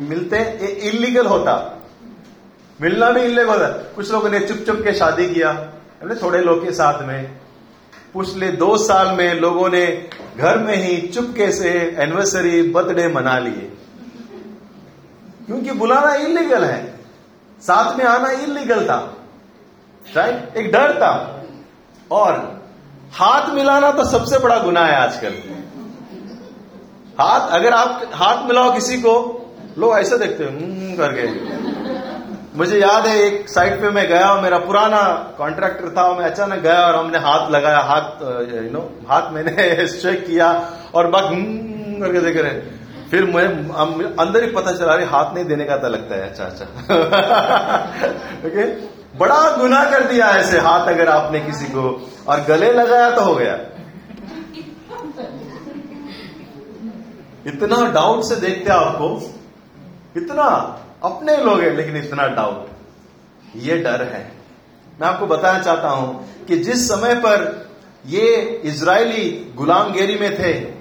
मिलते, 0.07 0.37
ये 0.37 0.67
इलीगल 0.89 1.25
होता। 1.25 1.53
मिलना 2.81 3.09
भी 3.11 3.21
इलीगल 3.21 3.47
होता। 3.47 3.67
कुछ 3.95 4.11
लोगों 4.11 4.29
ने 4.29 4.39
चुप 4.39 4.57
चुप 4.57 4.81
के 4.83 4.93
शादी 4.93 5.29
किया। 5.29 5.53
थोड़े 6.23 6.39
लोग 6.39 6.65
के 6.65 6.71
साथ 6.71 7.03
में। 7.03 7.40
पिछले 8.17 8.47
दो 8.47 8.77
साल 8.77 9.15
में 9.15 9.33
लोगों 9.33 9.69
ने 9.69 10.09
घर 10.37 10.57
में 10.57 10.75
ही 10.75 11.07
चुपके 11.07 11.51
से 11.51 11.95
एनिवर्सरी 11.99 12.63
बर्थडे 12.63 13.07
मना 13.07 13.39
लिए। 13.39 13.73
क्योंकि 15.45 15.71
बुलाना 15.71 16.13
इलीगल 16.13 16.65
है। 16.65 16.99
साथ 17.61 17.97
में 17.97 18.05
आना 18.05 18.31
इलीगल 18.31 18.85
था। 18.85 19.17
राइट 20.15 20.57
एक 20.57 20.71
डर 20.71 20.93
था। 20.97 21.43
और 22.11 22.61
हाथ 23.13 23.49
मिलाना 23.49 23.91
तो 23.91 24.05
सबसे 24.05 24.37
बड़ा 24.37 24.59
गुना 24.59 24.85
है 24.85 24.95
आजकल। 24.95 25.33
हाथ 27.21 27.49
अगर 27.49 27.73
आप 27.73 28.11
हाथ 28.13 28.47
मिलाओ 28.47 28.73
किसी 28.73 28.97
को 28.97 29.37
लोग 29.77 29.97
ऐसे 29.97 30.17
देखते 30.17 30.43
हैं 30.43 30.51
हम्म, 30.51 30.97
करके। 30.97 31.60
मुझे 32.55 32.79
याद 32.79 33.05
है 33.07 33.17
एक 33.21 33.49
साइट 33.49 33.81
पे 33.81 33.89
मैं 33.89 34.07
गया 34.07 34.29
और 34.29 34.41
मेरा 34.41 34.57
पुराना 34.57 35.01
कॉन्ट्रैक्टर 35.37 35.93
था 35.97 36.03
और 36.03 36.17
मैं 36.17 36.25
अचानक 36.25 36.59
गया 36.59 36.79
और 36.87 36.95
हमने 36.95 37.17
हाथ 37.17 37.51
लगाया 37.51 37.79
हाथ 37.79 38.21
यू 38.55 38.71
नो 38.71 38.81
हाथ 39.09 39.31
मैंने 39.31 39.87
स्ट्रेक 39.87 40.25
किया 40.25 40.49
और 40.95 41.07
बस 41.07 41.21
हम्म, 41.21 41.99
करके 42.01 42.21
देख 42.21 42.37
रहे। 42.37 42.59
फिर 43.11 43.23
मैं 43.25 43.45
अंदर 44.15 44.43
ही 44.43 44.51
पता 44.51 44.71
चला 44.71 44.93
रही 44.95 45.05
हाथ 45.05 45.33
नहीं 45.33 45.45
देने 45.45 45.65
का 45.65 45.77
था 45.77 45.87
लगता 45.87 46.15
है 46.15 46.29
अच्छा 46.29 46.43
अच्छा। 46.43 46.65
ओके 48.47 48.65
बड़ा 49.17 49.39
गुना 49.57 49.83
कर 49.85 50.03
दिया 50.03 50.27
ऐसे 50.29 50.59
हाथ 50.59 50.87
अगर 50.87 51.09
आपने 51.09 51.39
किसी 51.39 51.65
को 51.65 51.81
और 52.27 52.41
गले 52.41 52.71
लगाया 52.73 53.09
तो 53.11 53.21
हो 53.21 53.35
गया। 53.35 53.57
इतना 57.47 57.85
डाउट 57.91 58.23
से 58.23 58.35
देखते 58.35 58.71
आपको। 58.73 59.09
इतना 60.17 60.47
अपने 61.03 61.37
लोग 61.37 61.59
हैं, 61.59 61.71
लेकिन 61.71 61.97
इतना 61.97 62.27
डाउट 62.27 62.67
ये 63.55 63.77
डर 63.77 64.01
है। 64.01 64.31
मैं 65.01 65.07
आपको 65.07 65.25
बताना 65.25 65.59
चाहता 65.59 65.89
हूँ 65.89 66.25
कि 66.47 66.57
जिस 66.57 66.87
समय 66.89 67.15
पर 67.15 67.69
ये 68.05 68.61
इज़राइली 68.65 69.53
गुलामगिरी 69.55 70.15
में 70.15 70.37
थे, 70.39 70.73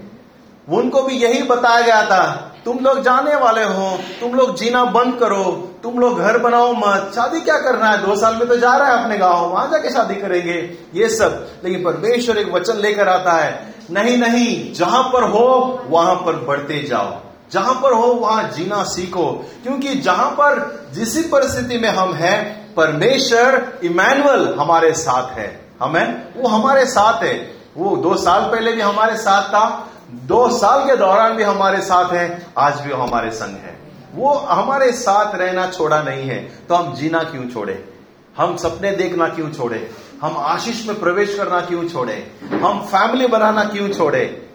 उनको 0.69 1.03
भी 1.03 1.15
यही 1.15 1.43
बताया 1.43 1.81
गया 1.81 2.05
था, 2.07 2.55
तुम 2.65 2.79
लोग 2.79 3.03
जाने 3.03 3.35
वाले 3.37 3.65
हो, 3.65 3.99
तुम 4.21 4.35
लोग 4.35 4.57
जीना 4.57 4.85
बंद 4.85 5.19
करो, 5.21 5.45
तुम 5.83 5.99
लोग 5.99 6.19
घर 6.19 6.39
बनाओ 6.39 6.73
मत। 6.73 7.13
शादी 7.15 7.41
क्या 7.41 7.59
करना 7.59 7.91
है? 7.91 8.07
दो 8.07 8.17
साल 8.17 8.37
में 8.37 8.49
तो 8.49 8.57
जा 8.57 8.77
रहा 8.77 8.89
है 8.89 9.03
अपने 9.03 9.19
गाँव, 9.19 9.47
वहाँ 9.47 9.71
जाके 9.71 9.91
शादी 9.91 10.15
करेंगे। 10.15 10.75
ये 10.95 11.09
सब। 11.09 11.49
लेकिन 11.65 11.85
परमेश्वर 11.85 12.39
एक 12.39 12.53
वचन 12.53 12.77
लेकर 12.77 13.09
आता 13.09 13.33
है, 13.33 13.75
नहीं 13.91 14.19
नहीं, 14.19 14.73
जहाँ 14.73 15.03
पर 15.03 15.23
हो, 15.23 15.83
वहाँ 15.87 16.15
पर 16.15 16.37
बढ़ते 16.37 16.83
जाओ। 16.83 17.30
जहाँ 17.53 17.75
पर 17.75 17.93
हो, 17.93 18.07
वहाँ 18.07 18.49
जीना 18.49 18.83
सीखो। 18.83 19.51
क्योंकि 19.63 19.95
जहाँ 19.95 20.31
पर 20.31 20.81
जिस 20.93 21.27
परिस्थिति 21.27 21.79
में 21.79 21.89
हम 21.89 22.15
हैं, 22.15 22.61
परमेश्वर 22.75 23.79
इमैनुअल 23.85 24.55
हमारे 24.59 24.93
साथ 24.93 25.31
है। 25.31 25.61
हमें 25.83 26.29
वो 26.37 26.49
हमारे 26.49 26.87
साथ 26.87 27.23
है। 27.23 27.61
वो 27.77 27.97
दो 27.97 28.15
साल 28.15 28.41
पहले 28.41 28.73
भी 28.73 28.81
हमारे 28.81 29.17
साथ 29.17 29.43
था, 29.43 29.89
दो 30.11 30.59
साल 30.59 30.85
के 30.87 30.97
दौरान 30.97 31.33
भी 31.33 31.43
हमारे 31.43 31.81
साथ 31.81 32.13
है, 32.13 32.47
आज 32.59 32.81
भी 32.81 32.93
वो 32.93 33.03
हमारे 33.03 33.31
संग 33.31 33.57
है। 33.57 33.81
वो 34.15 34.35
हमारे 34.35 34.93
साथ 34.93 35.35
रहना 35.35 35.67
छोड़ा 35.67 36.03
नहीं 36.03 36.29
है। 36.29 36.39
तो 36.69 36.75
हम 36.75 36.95
जीना 36.95 37.23
क्यों 37.23 37.49
छोड़े? 37.49 37.93
हम 38.37 38.57
सपने 38.57 38.91
देखना 38.93 39.29
क्यों 39.29 39.51
छोड़े? 39.51 39.91
हम 40.23 40.37
आशीष 40.39 40.87
में 40.87 41.01
प्रवेश 41.01 41.35
करना 41.35 41.61
क्यों 41.61 41.89
छोड़े? 41.89 42.33
हम 42.63 42.81
फैमिली 42.81 43.27
बनाना 43.27 43.65
क्यों 43.65 43.89
छोड़े? 43.89 44.49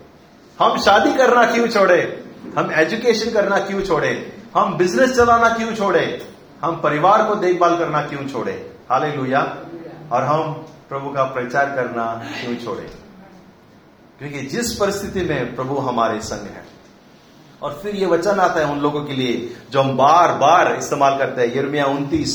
हम 0.59 0.77
शादी 0.77 1.13
करना 1.13 1.43
क्यों 1.51 1.67
छोड़े? 1.67 2.24
हम 2.55 2.71
एजुकेशन 2.73 3.31
करना 3.31 3.57
क्यों 3.59 3.81
छोड़े? 3.81 4.09
हम 4.55 4.77
बिज़नेस 4.77 5.15
चलाना 5.15 5.49
क्यों 5.49 5.73
छोड़े? 5.75 6.05
हम 6.61 6.75
परिवार 6.81 7.23
को 7.23 7.35
देखभाल 7.37 7.77
करना 7.77 8.01
क्यों 8.01 8.27
छोड़े? 8.27 8.53
हाले 8.91 9.09
और 10.11 10.23
हम 10.23 10.53
प्रभु 10.89 11.09
का 11.09 11.23
प्रचार 11.25 11.65
करना 11.75 12.05
क्यों 12.35 12.55
छोड़े? 12.55 12.89
क्योंकि 14.19 14.41
जिस 14.47 14.73
परिस्थिति 14.75 15.21
में 15.23 15.55
प्रभु 15.55 15.77
हमारे 15.79 16.19
संग 16.21 16.47
है, 16.47 16.63
और 17.61 17.79
फिर 17.83 17.95
ये 17.95 18.05
वचन 18.05 18.39
आता 18.39 18.59
है 18.59 18.71
उन 18.71 18.79
लोगों 18.79 19.03
के 19.05 19.13
लिए 19.13 19.55
जो 19.71 19.81
हम 19.81 19.95
बार 19.97 20.33
बार 20.37 20.75
इस्तेमाल 20.75 21.17
करते 21.17 21.41
हैं। 21.41 21.55
यरमिया 21.55 21.85
उन्तीस 21.85 22.33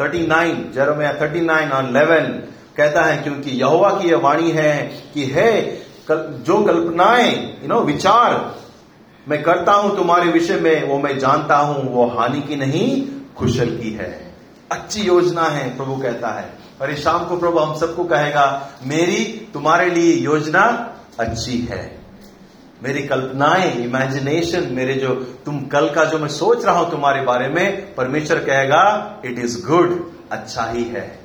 thirty 0.00 0.26
nine 0.26 0.70
Jeremiah 0.74 1.12
thirty 1.20 1.40
nine 1.40 1.72
और 1.72 1.88
इलेवन 1.88 2.26
कहता 2.76 3.02
है, 3.02 3.16
क्योंकि 3.16 3.50
यहोवा 3.50 3.90
की 3.90 4.08
यह 4.08 4.16
वाणी 4.16 4.50
है 4.50 4.72
कि 5.14 5.24
है 5.26 5.50
जो 6.10 6.62
कल्पनाएँ 6.64 7.34
यू 7.62 7.68
नो 7.68 7.80
विचार 7.82 8.34
मैं 9.30 9.42
करता 9.42 9.72
हूँ 9.72 9.96
तुम्हारे 9.96 10.30
विषय 10.30 10.56
में, 10.56 10.88
वो 10.88 10.98
मैं 10.98 11.18
जानता 11.18 11.56
हूँ, 11.56 11.94
वो 11.94 12.06
हानि 12.06 12.40
की 12.40 12.56
नहीं, 12.56 13.06
कुशल 13.36 13.76
की 13.76 13.90
है। 13.90 14.34
अच्छी 14.72 15.00
योजना 15.00 15.42
है, 15.42 15.76
प्रभु 15.76 15.96
कहता 15.96 16.28
है। 16.28 16.50
और 16.82 16.90
इस 16.90 17.04
शाम 17.04 17.24
को 17.24 17.36
प्रभु 17.36 17.58
हम 17.58 17.78
सबको 17.78 18.04
कहेगा, 18.04 18.70
मेरी 18.82 19.48
तुम्हारे 19.54 19.90
लिए 19.90 20.12
योजना 20.12 20.94
अच्छी 21.20 21.58
है। 21.58 21.98
मेरी 22.82 23.02
कल्पनाएँ 23.02 23.72
इमेजिनेशन 23.72 24.68
मेरे 24.72 24.94
जो 24.94 25.14
तुम 25.14 25.60
कल 25.60 25.90
का 25.90 26.04
जो 26.04 26.18
मैं 26.18 26.28
सोच 26.28 26.64
रहा 26.64 26.78
हूँ 26.78 26.90
तुम्हारे 26.90 27.22
बारे 27.22 27.48
में, 27.48 27.94
परमेश्वर 27.94 28.38
कहेगा 28.38 29.16
इट 29.24 29.38
इज़ 29.38 29.66
गुड 29.66 30.12
अच्छा 30.30 30.64
ही 30.64 30.84
है। 30.84 31.20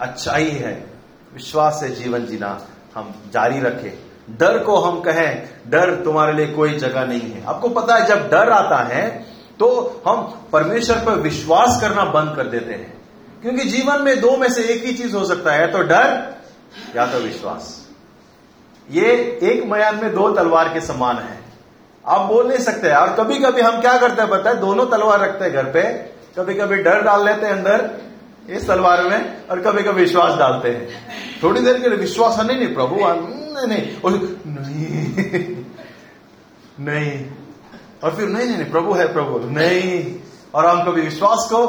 अच्छा 0.00 0.32
ही 0.32 0.50
है। 0.50 0.86
विश्वास 1.34 1.80
से 1.80 1.88
जीवन 1.88 2.26
जीना 2.26 2.66
हम 2.94 3.14
जारी 3.32 3.60
रखें। 3.60 4.11
डर 4.30 4.58
को 4.58 4.76
हम 4.76 5.00
कहें, 5.00 5.48
डर 5.68 5.94
तुम्हारे 5.94 6.32
लिए 6.32 6.46
कोई 6.46 6.74
जगह 6.74 7.04
नहीं 7.04 7.20
है। 7.20 7.44
आपको 7.46 7.68
पता 7.68 7.94
है, 7.94 8.06
जब 8.06 8.28
डर 8.30 8.50
आता 8.50 8.76
है 8.84 9.08
तो 9.58 9.68
हम 10.06 10.22
परमेश्वर 10.52 10.96
पर 10.96 11.12
विश्वास 11.12 11.80
करना 11.80 12.04
बंद 12.04 12.36
कर 12.36 12.46
देते 12.46 12.72
हैं। 12.72 12.92
क्योंकि 13.42 13.64
जीवन 13.64 14.02
में 14.02 14.20
दो 14.20 14.36
में 14.36 14.48
से 14.52 14.62
एक 14.64 14.84
ही 14.84 14.92
चीज़ 14.92 15.16
हो 15.16 15.24
सकता 15.24 15.52
है 15.52 15.70
तो 15.72 15.82
डर, 15.82 16.34
या 16.96 17.06
तो 17.06 17.18
विश्वास। 17.18 17.88
ये 18.90 19.06
एक 19.42 19.64
मयान 19.66 19.96
में 19.96 20.14
दो 20.14 20.30
तलवार 20.30 20.68
के 20.68 20.80
समान 20.80 21.16
है। 21.16 21.38
आप 22.06 22.20
बोल 22.20 22.48
नहीं 22.48 22.58
सकते, 22.58 22.92
और 22.92 23.12
कभी 23.14 23.38
कभी 23.38 23.60
हम 23.60 23.80
क्या 23.80 23.96
करते 23.98 24.22
हैं 24.22 24.30
पता 24.30 24.50
है? 24.50 24.60
दोनों 24.60 24.86
तलवार 24.86 25.20
रखते 25.20 25.44
हैं 25.44 25.54
घर 25.54 25.64
पे। 25.64 25.82
कभी 26.38 26.54
कभी 26.54 26.76
डर 26.76 27.00
डाल 27.00 27.24
लेते 27.24 27.46
हैं 27.46 27.52
अंदर, 27.52 27.90
इस 28.50 28.66
तलवार 28.68 29.02
में, 29.02 29.46
और 29.48 29.60
कभी 29.60 29.82
कभी 29.82 30.00
विश्वास 30.00 30.38
डालते 30.38 30.70
हैं। 30.70 30.88
थोड़ी 31.42 31.60
देर 31.60 31.80
के 31.80 31.88
लिए 31.88 31.98
विश्वास 31.98 32.38
नहीं 32.40 32.58
नहीं 32.58 32.74
प्रभु 32.74 32.96
नहीं। 32.96 33.66
नहीं 33.66 33.84
और 34.00 34.12
नहीं 34.46 35.54
नहीं 36.80 37.24
और 38.04 38.14
फिर 38.16 38.28
नहीं 38.28 38.46
नहीं 38.46 38.70
प्रभु 38.70 38.94
है 38.94 39.12
प्रभु 39.12 39.38
नहीं 39.50 40.14
और 40.54 40.66
हम 40.66 40.82
कभी 40.84 41.00
विश्वास 41.00 41.48
को 41.52 41.60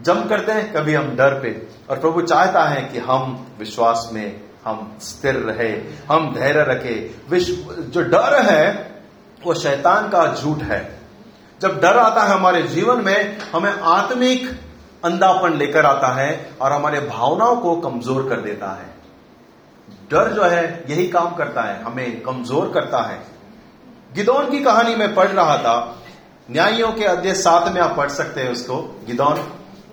जम 0.00 0.22
करते 0.28 0.52
हैं 0.52 0.72
कभी 0.72 0.94
हम 0.94 1.14
डर 1.16 1.34
पे 1.42 1.50
और 1.90 1.98
प्रभु 2.00 2.22
चाहता 2.22 2.64
है 2.68 2.82
कि 2.82 2.98
हम 2.98 3.46
विश्वास 3.58 4.08
में 4.12 4.40
हम 4.64 4.96
स्थिर 5.00 5.34
रहे 5.34 5.70
हम 6.08 6.32
धैर्य 6.34 6.64
रखे 6.68 6.94
विश्व 7.30 7.74
जो 7.84 8.02
डर 8.04 8.40
है 8.42 8.64
वो 9.44 9.54
शैतान 9.54 10.08
का 10.08 10.26
झूठ 10.34 10.62
है। 10.62 10.80
जब 11.60 11.80
डर 11.80 11.96
आता 11.98 12.22
है 12.22 12.30
हमारे 12.30 12.62
जीवन 12.62 13.04
में 13.04 13.38
हमें 13.52 13.72
आत्मिक 13.72 14.48
अंधापन 15.04 15.56
लेकर 15.58 15.86
आता 15.86 16.12
है 16.14 16.30
और 16.60 16.72
हमारे 16.72 17.00
भावनाओं 17.00 17.56
को 17.56 17.76
कमज़ोर 17.80 18.28
कर 18.28 18.40
देता 18.40 18.70
है। 18.72 18.95
डर 20.10 20.32
जो 20.32 20.42
है, 20.42 20.84
यही 20.90 21.08
काम 21.08 21.34
करता 21.34 21.62
है, 21.62 21.82
हमें 21.82 22.20
कमज़ोर 22.20 22.70
करता 22.74 22.98
है। 22.98 23.22
गिदौन 24.14 24.50
की 24.50 24.60
कहानी 24.60 24.94
में 24.94 25.14
पढ़ 25.14 25.28
रहा 25.28 25.58
था। 25.58 26.02
न्यायियों 26.50 26.92
के 26.92 27.04
अध्यय 27.04 27.34
सात 27.34 27.72
में 27.72 27.80
आप 27.80 27.96
पढ़ 27.96 28.08
सकते 28.08 28.40
हैं 28.40 28.52
उसको। 28.52 28.76
गिदौन, 29.06 29.34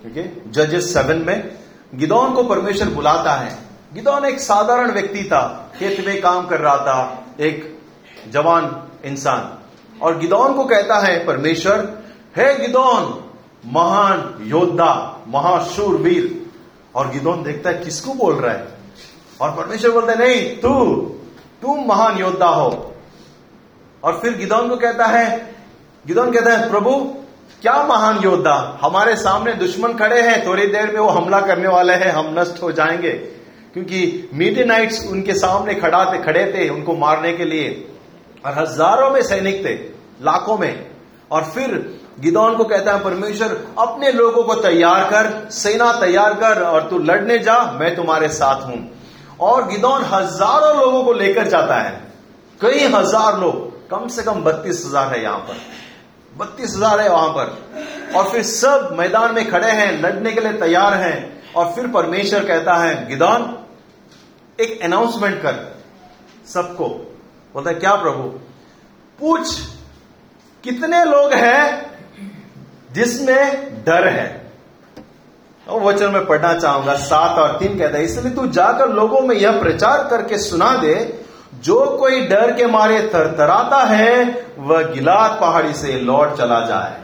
ठीक 0.04 0.18
है? 0.18 0.52
जजेस 0.52 0.94
सेवन 0.94 1.18
में। 1.18 1.58
गिदौन 1.96 2.34
को 2.34 2.44
परमेश्वर 2.44 2.90
बुलाता 2.90 3.34
है। 3.34 3.58
गिदौन 3.94 4.26
एक 4.26 4.40
साधारण 4.40 4.92
व्यक्ति 4.92 5.24
था। 5.24 5.72
खेत 5.80 6.08
में 6.08 6.22
काम 6.22 6.48
कर 6.48 6.60
रहा 6.60 6.78
था, 6.78 7.26
एक 7.40 7.80
जवान 8.30 8.88
इंसान। 9.06 9.58
और 10.02 10.18
गिदौन 10.18 10.54
को 10.54 10.66
कहता 10.66 11.00
है, 11.00 11.26
परमेश्वर, 11.26 12.00
हे 12.38 12.56
गिदौन, 12.56 13.24
महान 13.66 14.38
योद्धा, 14.42 15.20
महाशूरवीर। 15.28 16.46
और 16.96 17.10
गिदौन 17.10 17.44
देखता 17.44 17.70
है, 17.70 17.78
किसको 17.78 18.14
बोल 18.14 18.36
रहा 18.36 18.54
है? 18.54 18.73
और 19.44 19.52
परमेश्वर 19.52 19.92
बोलते 19.92 20.16
नहीं, 20.16 20.58
तू 20.58 20.96
तुम 21.62 21.86
महान 21.86 22.18
योद्धा 22.18 22.48
हो। 22.48 22.96
और 24.04 24.20
फिर 24.22 24.38
गिदौन 24.38 24.70
को 24.70 24.76
कहता 24.76 25.06
है, 25.06 25.56
गिदौन 26.08 26.32
कहता 26.32 26.54
है, 26.54 26.70
प्रभु, 26.70 27.16
क्या 27.62 27.84
महान 27.84 28.18
योद्धा? 28.18 28.80
हमारे 28.82 29.16
सामने 29.16 29.54
दुश्मन 29.54 29.94
खड़े 29.94 30.22
हैं, 30.22 30.46
थोड़ी 30.48 30.68
देर 30.68 30.88
में 30.88 31.00
वो 31.00 31.10
हमला 31.10 31.40
करने 31.40 31.68
वाले 31.68 31.94
हैं, 31.94 32.10
हम 32.10 32.36
नष्ट 32.40 32.64
हो 32.64 32.72
जाएँगे। 32.72 33.12
क्योंकि 33.74 34.30
मीडियनाइट्स 34.34 35.08
उनके 35.08 35.34
सामने 35.34 35.76
खड़ा 35.76 36.14
थे, 36.14 36.24
खड़े 36.24 36.46
थे 36.46 36.70
उनको 36.70 36.94
मारने 36.94 37.34
के 37.34 37.46
लिए। 37.46 37.88
और 38.46 38.54
हज़ारों 38.58 39.10
में 39.10 39.24
सैनिक 39.24 39.66
थे, 39.66 39.74
लाखों 40.22 40.58
में। 40.58 40.88
और 41.32 41.44
फिर 41.44 42.00
गिदौन 42.20 42.56
को 42.56 42.64
कहता 42.64 42.94
है, 42.94 43.04
परमेश्वर, 43.04 43.68
अपने 43.80 44.12
लोगों 44.12 44.44
को 44.44 44.56
तैयार 44.56 45.04
कर, 45.04 45.50
सेना 45.50 45.92
तैयार 45.92 46.34
कर, 46.34 46.62
और 46.62 46.90
तू 46.90 47.00
लड़ने 47.00 47.40
जा, 47.40 47.72
मैं 47.72 47.96
तुम्हारे 47.96 48.28
साथ 48.28 48.68
हूँ। 48.68 48.93
और 49.40 49.68
गिदौन 49.68 50.04
हज़ारों 50.04 50.76
लोगों 50.78 51.04
को 51.04 51.14
लेकर 51.14 51.48
जाता 51.48 51.80
है। 51.82 52.02
कई 52.62 52.80
हज़ार 52.86 53.40
लोग, 53.40 53.90
कम 53.90 54.08
से 54.08 54.24
कम 54.24 54.44
बत्तीस 54.44 54.84
हज़ार 54.86 55.14
है 55.14 55.22
यहाँ 55.24 55.40
पर। 55.40 55.58
बत्तीस 56.36 56.76
हज़ार 56.76 57.02
है 57.02 57.10
वहाँ 57.10 57.30
पर। 57.30 58.16
और 58.16 58.30
फिर 58.30 58.44
सब 58.44 58.96
मैदान 59.00 59.34
में 59.36 59.50
खड़े 59.50 59.72
हैं, 59.72 59.92
लड़ने 60.02 60.32
के 60.32 60.42
लिए 60.42 60.54
तैयार 60.60 60.94
हैं। 60.94 61.54
और 61.54 61.72
फिर 61.74 61.88
परमेश्वर 61.88 62.46
कहता 62.46 62.76
है, 62.76 63.08
गिदौन, 63.08 63.58
एक 64.60 64.82
अनाउंसमेंट 64.84 65.42
कर 65.42 65.56
सबको। 66.48 66.88
बोलता 67.56 67.70
है, 67.70 67.76
क्या 67.76 67.96
प्रभु, 67.96 68.24
पूछ 69.20 69.60
कितने 70.64 71.04
लोग 71.06 71.34
हैं 71.34 71.92
जिसमें 72.94 73.84
डर 73.86 74.08
है? 74.08 74.43
और 75.70 75.82
वचन 75.82 76.12
में 76.12 76.26
पढ़ना 76.26 76.54
चाहूँगा, 76.54 76.96
सात 76.96 77.40
और 77.40 77.58
तीन 77.60 77.80
कहता 77.80 77.98
है, 77.98 78.04
इसलिए 78.04 78.34
तू 78.34 78.48
जाकर 78.48 78.90
लोगों 78.90 79.22
में 79.22 79.36
यह 79.36 79.60
प्रचार 79.62 80.08
करके 80.08 80.38
सुना 80.38 80.78
दे, 80.78 81.24
जो 81.54 81.86
कोई 81.86 82.22
डर 82.22 82.52
के 82.52 82.66
मारे 82.66 83.12
थरथराता 83.14 83.78
है, 83.78 84.46
वह 84.58 84.82
गिलाद 84.82 85.38
पहाड़ी 85.42 85.74
से 85.74 85.94
लौट 85.94 86.38
चला 86.38 86.60
जाए। 86.60 87.02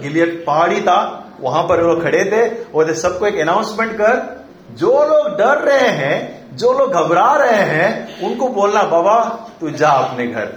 गिलियट 0.00 0.44
पहाड़ी 0.46 0.80
था, 0.80 1.24
वहाँ 1.40 1.62
पर 1.62 1.82
वो 1.82 1.96
खड़े 1.96 2.24
थे, 2.24 2.46
वो 2.46 2.94
सबको 2.94 3.26
एक 3.26 3.38
अनाउंसमेंट 3.38 3.92
कर, 3.92 4.44
जो 4.70 4.92
लोग 4.92 5.38
डर 5.38 5.58
रहे 5.58 5.88
हैं, 5.88 6.56
जो 6.56 6.72
लोग 6.72 6.92
घबरा 6.92 7.36
रहे 7.36 7.62
हैं, 7.62 8.22
उनको 8.22 8.48
बोलना, 8.48 8.82
बाबा, 8.82 9.20
तू 9.60 9.70
जा 9.70 9.88
अपने 9.88 10.26
घर। 10.26 10.56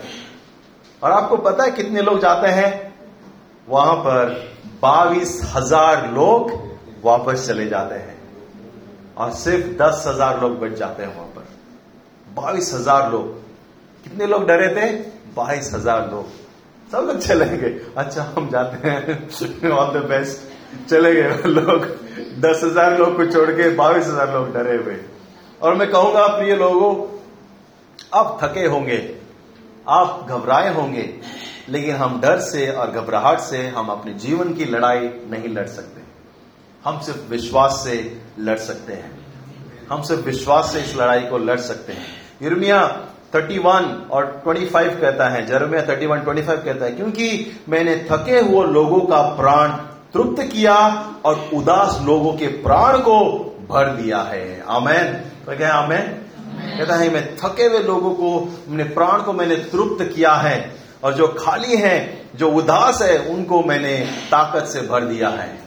और 1.04 1.12
आपको 1.12 1.38
पता 1.38 1.63
है 1.63 1.72
कितने 1.72 2.02
लोग 2.02 2.20
जाते 2.20 2.48
हैं? 2.48 2.88
वहाँ 3.69 3.95
पर 3.95 4.29
बाईस 4.82 5.41
हज़ार 5.55 6.12
लोग 6.13 6.51
वापस 7.03 7.47
चले 7.47 7.65
जाते 7.67 7.95
हैं। 7.95 8.17
और 9.17 9.32
सिर्फ़ 9.34 9.67
दस 9.77 10.03
हज़ार 10.08 10.39
लोग 10.41 10.60
बच 10.60 10.77
जाते 10.77 11.03
हैं 11.03 11.15
वहाँ 11.15 11.27
पर। 11.27 11.47
बाईस 12.27 12.73
हज़ार 12.73 13.12
लोग। 13.12 13.27
कितने 14.03 14.25
लोग 14.27 14.45
डरे 14.47 14.67
थे? 14.75 14.91
बाईस 15.36 15.73
हज़ार 15.73 16.10
लोग। 16.12 16.25
सब 16.91 17.05
लोग 17.08 17.19
चले 17.19 17.45
गए। 17.58 17.79
अच्छा 17.97 18.23
हम 18.38 18.49
जाते 18.49 18.89
हैं। 18.89 19.71
ऑल 19.71 19.93
द 19.93 20.03
बेस्ट 20.10 20.88
चले 20.89 21.13
गए 21.15 21.49
लोग। 21.49 21.86
दस 22.41 22.63
हज़ार 22.63 22.97
लोग 22.97 23.15
को 23.17 23.25
छोड़ 23.32 23.49
के 23.51 23.69
बाईस 23.75 24.08
हज़ार 24.08 24.34
लोग 24.34 24.53
डरे 24.53 24.75
हुए। 24.77 24.97
और 25.62 25.75
मैं 25.75 25.89
कहूँगा, 25.91 26.27
प्रिय 26.27 26.55
लोगों, 26.55 26.93
आप 28.13 28.38
थके 28.43 28.65
होंगे। 28.65 28.97
आप 29.88 30.25
घबराए 30.29 30.73
होंगे। 30.73 31.03
लेकिन 31.69 31.95
हम 31.95 32.21
डर 32.21 32.39
से 32.39 32.71
और 32.71 32.91
घबराहट 32.91 33.39
से 33.39 33.67
हम 33.67 33.88
अपने 33.88 34.13
जीवन 34.13 34.53
की 34.53 34.65
लड़ाई 34.65 34.99
नहीं 34.99 35.49
लड़ 35.49 35.67
सकते। 35.67 36.01
हम 36.86 36.99
सिर्फ़ 36.99 37.32
विश्वास 37.32 37.82
से 37.84 38.21
लड़ 38.39 38.58
सकते 38.58 38.93
हैं। 38.93 39.19
हम 39.91 40.01
सिर्फ़ 40.01 40.21
विश्वास 40.21 40.73
से 40.73 40.82
इस 40.82 40.95
लड़ाई 40.95 41.21
को 41.21 41.38
लड़ 41.38 41.60
सकते 41.60 41.93
हैं। 41.93 42.05
यिर्मिया 42.41 43.05
31 43.36 44.08
और 44.12 44.43
25 44.45 45.01
कहता 45.01 45.29
है 45.29 45.45
जरमिया 45.45 45.82
31 45.82 46.25
25 46.25 46.58
कहता 46.65 46.86
है 46.86 46.91
क्योंकि 46.91 47.60
मैंने 47.69 48.08
थके 48.12 48.39
हुए 48.39 48.67
लोगों 48.67 48.99
का 48.99 49.21
प्राण 49.21 49.69
तृप्त 50.13 50.43
किया 50.53 51.13
और 51.25 51.49
उदास 51.53 51.99
लोगों 52.03 52.34
के 52.34 52.47
प्राण 52.47 52.97
को 52.97 53.45
भर 53.69 53.89
दिया 53.89 54.21
है। 54.21 54.63
आमेन। 54.67 55.13
तो 55.13 55.58
क्या 55.58 55.73
आमेन। 55.73 56.01
कहता 56.77 56.95
है 56.95 57.10
मैं 57.10 57.38
थके 57.38 57.63
हुए 57.63 57.79
लोगों 57.79 58.12
को 58.12 58.39
अपने 58.39 58.84
प्राण 58.84 59.21
को 59.21 59.34
मैंने 59.34 59.55
तृप्त 59.55 60.15
किया 60.15 60.34
है। 60.34 60.79
और 61.03 61.13
जो 61.13 61.27
खाली 61.27 61.77
है, 61.77 62.25
जो 62.35 62.51
उदास 62.51 63.01
है, 63.01 63.19
उनको 63.19 63.63
मैंने 63.63 63.97
ताकत 64.31 64.65
से 64.65 64.81
भर 64.81 65.03
दिया 65.03 65.29
है। 65.29 65.59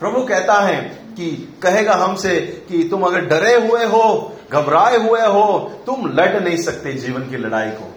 प्रभु 0.00 0.20
कहता 0.20 0.54
है 0.54 0.80
कि, 1.16 1.58
कहेगा 1.62 1.94
हमसे 1.94 2.40
कि 2.68 2.88
तुम 2.90 3.02
अगर 3.02 3.20
डरे 3.20 3.54
हुए 3.54 3.84
हो, 3.84 4.36
घबराए 4.52 4.96
हुए 4.96 5.20
हो, 5.20 5.72
तुम 5.86 6.06
लड़ 6.06 6.40
नहीं 6.40 6.56
सकते 6.56 6.92
जीवन 6.92 7.20
की 7.20 7.36
लड़ाई 7.36 7.70
को। 7.70 7.94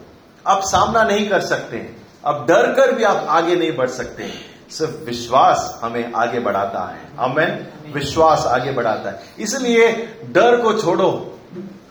आप 0.47 0.62
सामना 0.63 1.04
नहीं 1.04 1.30
कर 1.30 1.39
सकते। 1.41 1.89
अब 2.26 2.45
डर 2.50 2.73
कर 2.73 2.91
भी 2.91 3.04
आप 3.04 3.26
आगे 3.30 3.56
नहीं 3.56 3.76
बढ़ 3.76 3.89
सकते। 3.89 4.30
सिर्फ़ 4.69 5.06
विश्वास 5.06 5.80
हमें 5.84 6.13
आगे 6.13 6.39
बढ़ाता 6.39 6.91
है। 6.91 7.00
हमें 7.19 7.67
विश्वास 7.93 8.45
आगे 8.47 8.71
बढ़ाता 8.71 9.10
है। 9.10 9.19
इसलिए 9.39 9.91
डर 10.30 10.62
को 10.62 10.73
छोड़ो। 10.73 11.39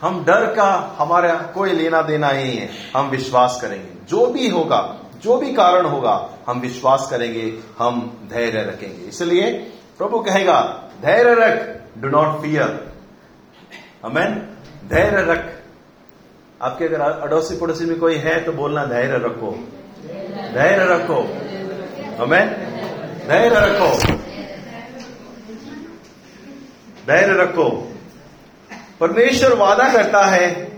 हम 0.00 0.24
डर 0.24 0.54
का 0.54 0.96
हमारा 0.98 1.34
कोई 1.34 1.72
लेना 1.72 2.02
देना 2.02 2.32
नहीं 2.32 2.56
है। 2.56 2.70
हम 2.96 3.08
विश्वास 3.08 3.58
करेंगे। 3.62 3.95
जो 4.08 4.26
भी 4.26 4.48
होगा, 4.48 4.98
जो 5.22 5.36
भी 5.36 5.52
कारण 5.52 5.86
होगा, 5.86 6.30
हम 6.46 6.60
विश्वास 6.60 7.08
करेंगे, 7.10 7.58
हम 7.78 8.20
धैर्य 8.32 8.62
रखेंगे। 8.62 9.04
इसलिए 9.04 9.52
प्रभु 9.98 10.18
कहेगा, 10.18 10.88
धैर्य 11.02 11.34
रख 11.34 11.82
डू 11.98 12.08
नॉट 12.08 12.42
फियर 12.42 12.92
अमेन 14.04 14.56
धैर्य 14.88 15.32
रख। 15.32 15.52
आपके 16.62 16.84
अगर 16.84 17.00
अड़ोसी 17.00 17.56
पड़ोसी 17.56 17.84
में 17.84 17.98
कोई 17.98 18.14
है 18.14 18.44
तो 18.44 18.52
बोलना, 18.52 18.84
धैर्य 18.84 19.16
रखो। 19.16 19.68
धैर्य 20.52 20.84
रखो। 20.94 21.20
हमें 22.22 22.48
धैर्य 23.28 23.60
रखो। 23.60 24.12
धैर्य 27.06 27.42
रखो। 27.42 27.92
परमेश्वर 29.00 29.54
वादा 29.54 29.92
करता 29.92 30.24
है, 30.24 30.72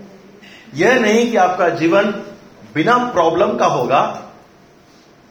यह 0.74 0.94
नहीं 0.94 1.30
कि 1.30 1.36
आपका 1.36 1.68
जीवन 1.68 2.24
बिना 2.74 2.96
प्रॉब्लम 3.12 3.56
का 3.56 3.66
होगा। 3.66 4.24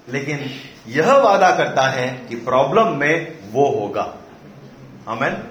लेकिन 0.08 0.50
यह 0.88 1.14
वादा 1.14 1.50
करता 1.56 1.82
है 1.82 2.08
कि 2.30 2.36
प्रॉब्लम 2.36 2.88
में 2.88 3.38
वो 3.52 3.66
होगा। 3.70 4.14
हमें 5.08 5.44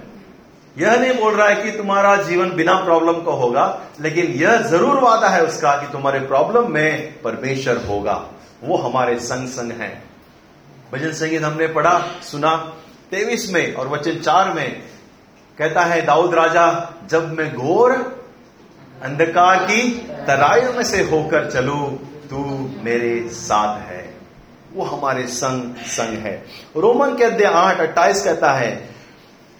यह 0.77 0.95
नहीं 0.95 1.13
बोल 1.13 1.33
रहा 1.33 1.47
है 1.47 1.61
कि 1.63 1.71
तुम्हारा 1.71 2.15
जीवन 2.15 2.49
बिना 2.51 2.73
प्रॉब्लम 2.73 3.13
का 3.13 3.31
होगा, 3.31 3.81
लेकिन 4.01 4.25
यह 4.25 4.57
ज़रूर 4.57 4.99
वादा 4.99 5.27
है 5.27 5.43
उसका 5.45 5.75
कि 5.77 5.91
तुम्हारे 5.91 6.19
प्रॉब्लम 6.19 6.71
में 6.71 7.21
परमेश्वर 7.21 7.77
होगा। 7.77 8.25
वो 8.63 8.77
हमारे 8.77 9.19
संग 9.19 9.47
संग 9.47 9.71
है। 9.71 10.03
भजन 10.93 11.11
संगीत 11.11 11.43
हमने 11.43 11.67
पढ़ा, 11.67 11.99
सुना 12.23 12.55
तेवीस 13.11 13.49
में 13.53 13.73
और 13.73 13.87
वचन 13.87 14.19
चार 14.19 14.53
में 14.53 14.83
कहता 15.57 15.81
है, 15.81 16.01
दाऊद 16.01 16.33
राजा, 16.33 16.93
जब 17.09 17.31
मैं 17.33 17.53
घोर 17.55 18.16
अंधकार 19.03 19.63
की 19.63 19.91
तराइयों 20.27 20.73
में 20.73 20.83
से 20.83 21.03
होकर 21.03 21.51
चलू, 21.51 21.99
तू 22.29 22.69
मेरे 22.83 23.29
साथ 23.29 23.79
है। 23.79 24.13
वो 24.73 24.83
हमारे 24.83 25.27
संग 25.27 25.75
संग 25.75 26.17
है। 26.17 26.45
रोमन 26.77 27.15
के 27.15 27.23
अध्याय 27.23 27.53
आठ, 27.53 27.79
अट्ठाईस 27.79 28.23
कहता 28.23 28.51
है, 28.51 28.89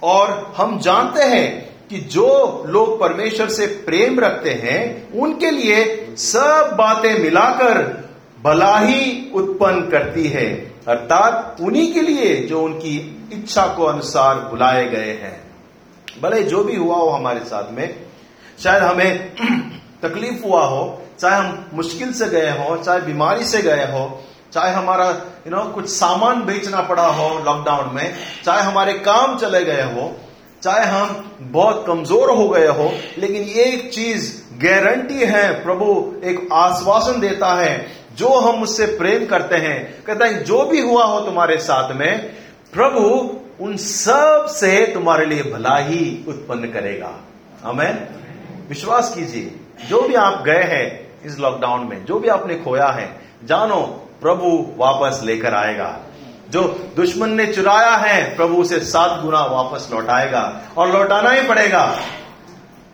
और 0.03 0.53
हम 0.57 0.79
जानते 0.79 1.23
हैं 1.23 1.69
कि 1.89 1.97
जो 1.97 2.63
लोग 2.67 2.99
परमेश्वर 2.99 3.49
से 3.49 3.67
प्रेम 3.67 4.19
रखते 4.19 4.49
हैं, 4.49 5.11
उनके 5.13 5.51
लिए 5.51 6.07
सब 6.17 6.75
बातें 6.77 7.19
मिलाकर 7.19 8.07
भला 8.43 8.77
ही 8.79 9.31
उत्पन्न 9.33 9.89
करती 9.89 10.27
है। 10.27 10.71
अर्थात 10.87 11.57
उन्हीं 11.61 11.93
के 11.93 12.01
लिए 12.01 12.35
जो 12.35 12.63
उनकी 12.63 13.27
इच्छा 13.33 13.67
को 13.67 13.83
अनुसार 13.83 14.35
बुलाए 14.35 14.87
गए 14.87 15.11
हैं। 15.11 15.43
भले 16.21 16.43
जो 16.43 16.63
भी 16.63 16.75
हुआ 16.75 16.95
हो 16.95 17.09
हमारे 17.09 17.39
साथ 17.39 17.71
में 17.71 18.06
शायद 18.63 18.83
हमें 18.83 19.35
तकलीफ़ 20.03 20.45
हुआ 20.45 20.65
हो, 20.65 21.01
चाहे 21.19 21.35
हम 21.35 21.65
मुश्किल 21.73 22.13
से 22.13 22.27
गए 22.27 22.49
हो, 22.49 22.77
चाहे 22.77 23.01
बीमारी 23.01 23.43
से 23.43 23.61
गए 23.61 23.85
हो, 23.91 24.23
चाहे 24.53 24.71
हमारा 24.73 25.09
यू 25.47 25.49
नो 25.49 25.63
कुछ 25.63 25.89
सामान 25.89 26.45
बेचना 26.45 26.81
पड़ा 26.81 27.07
हो 27.07 27.43
लॉकडाउन 27.45 27.95
में, 27.95 28.15
चाहे 28.45 28.61
हमारे 28.61 28.93
काम 28.93 29.37
चले 29.37 29.63
गए 29.63 29.81
हो, 29.81 30.15
चाहे 30.63 30.85
हम 30.85 31.31
बहुत 31.41 31.83
कमज़ोर 31.87 32.29
हो 32.29 32.49
गए 32.49 32.67
हो, 32.67 32.93
लेकिन 33.17 33.43
एक 33.43 33.93
चीज़ 33.93 34.31
गारंटी 34.63 35.25
है, 35.25 35.63
प्रभु 35.63 36.15
एक 36.23 36.47
आश्वासन 36.53 37.19
देता 37.19 37.53
है, 37.55 37.87
जो 38.15 38.27
हम 38.27 38.63
उससे 38.63 38.85
प्रेम 38.85 39.25
करते 39.25 39.55
हैं। 39.55 40.03
कहता 40.03 40.25
है, 40.25 40.43
जो 40.43 40.65
भी 40.65 40.81
हुआ 40.81 41.03
हो 41.03 41.19
तुम्हारे 41.19 41.57
साथ 41.57 41.93
में, 41.95 42.33
प्रभु 42.73 42.99
उन 43.63 43.77
सबसे 43.77 44.85
तुम्हारे 44.93 45.25
लिए 45.25 45.43
भला 45.43 45.77
ही 45.77 46.25
उत्पन्न 46.27 46.71
करेगा। 46.71 47.13
हमें 47.63 48.16
विश्वास 48.69 49.15
कीजिए, 49.15 49.59
जो 49.87 50.01
भी 50.01 50.15
आप 50.15 50.43
गए 50.43 50.63
हैं 50.63 51.07
इस 51.25 51.39
लॉकडाउन 51.39 51.87
में, 51.87 52.05
जो 52.05 52.19
भी 52.19 52.27
आपने 52.27 52.55
खोया 52.55 52.87
है, 52.87 53.21
जानो, 53.43 53.81
प्रभु 54.21 54.73
वापस 54.77 55.21
लेकर 55.23 55.53
आएगा। 55.53 55.99
जो 56.49 56.63
दुश्मन 56.95 57.29
ने 57.29 57.53
चुराया 57.53 57.91
है, 57.91 58.35
प्रभु 58.35 58.55
उसे 58.55 58.79
सात 58.79 59.21
गुना 59.21 59.45
वापस 59.45 59.89
लौटाएगा। 59.91 60.61
और 60.77 60.91
लौटाना 60.91 61.29
ही 61.29 61.47
पड़ेगा। 61.47 61.99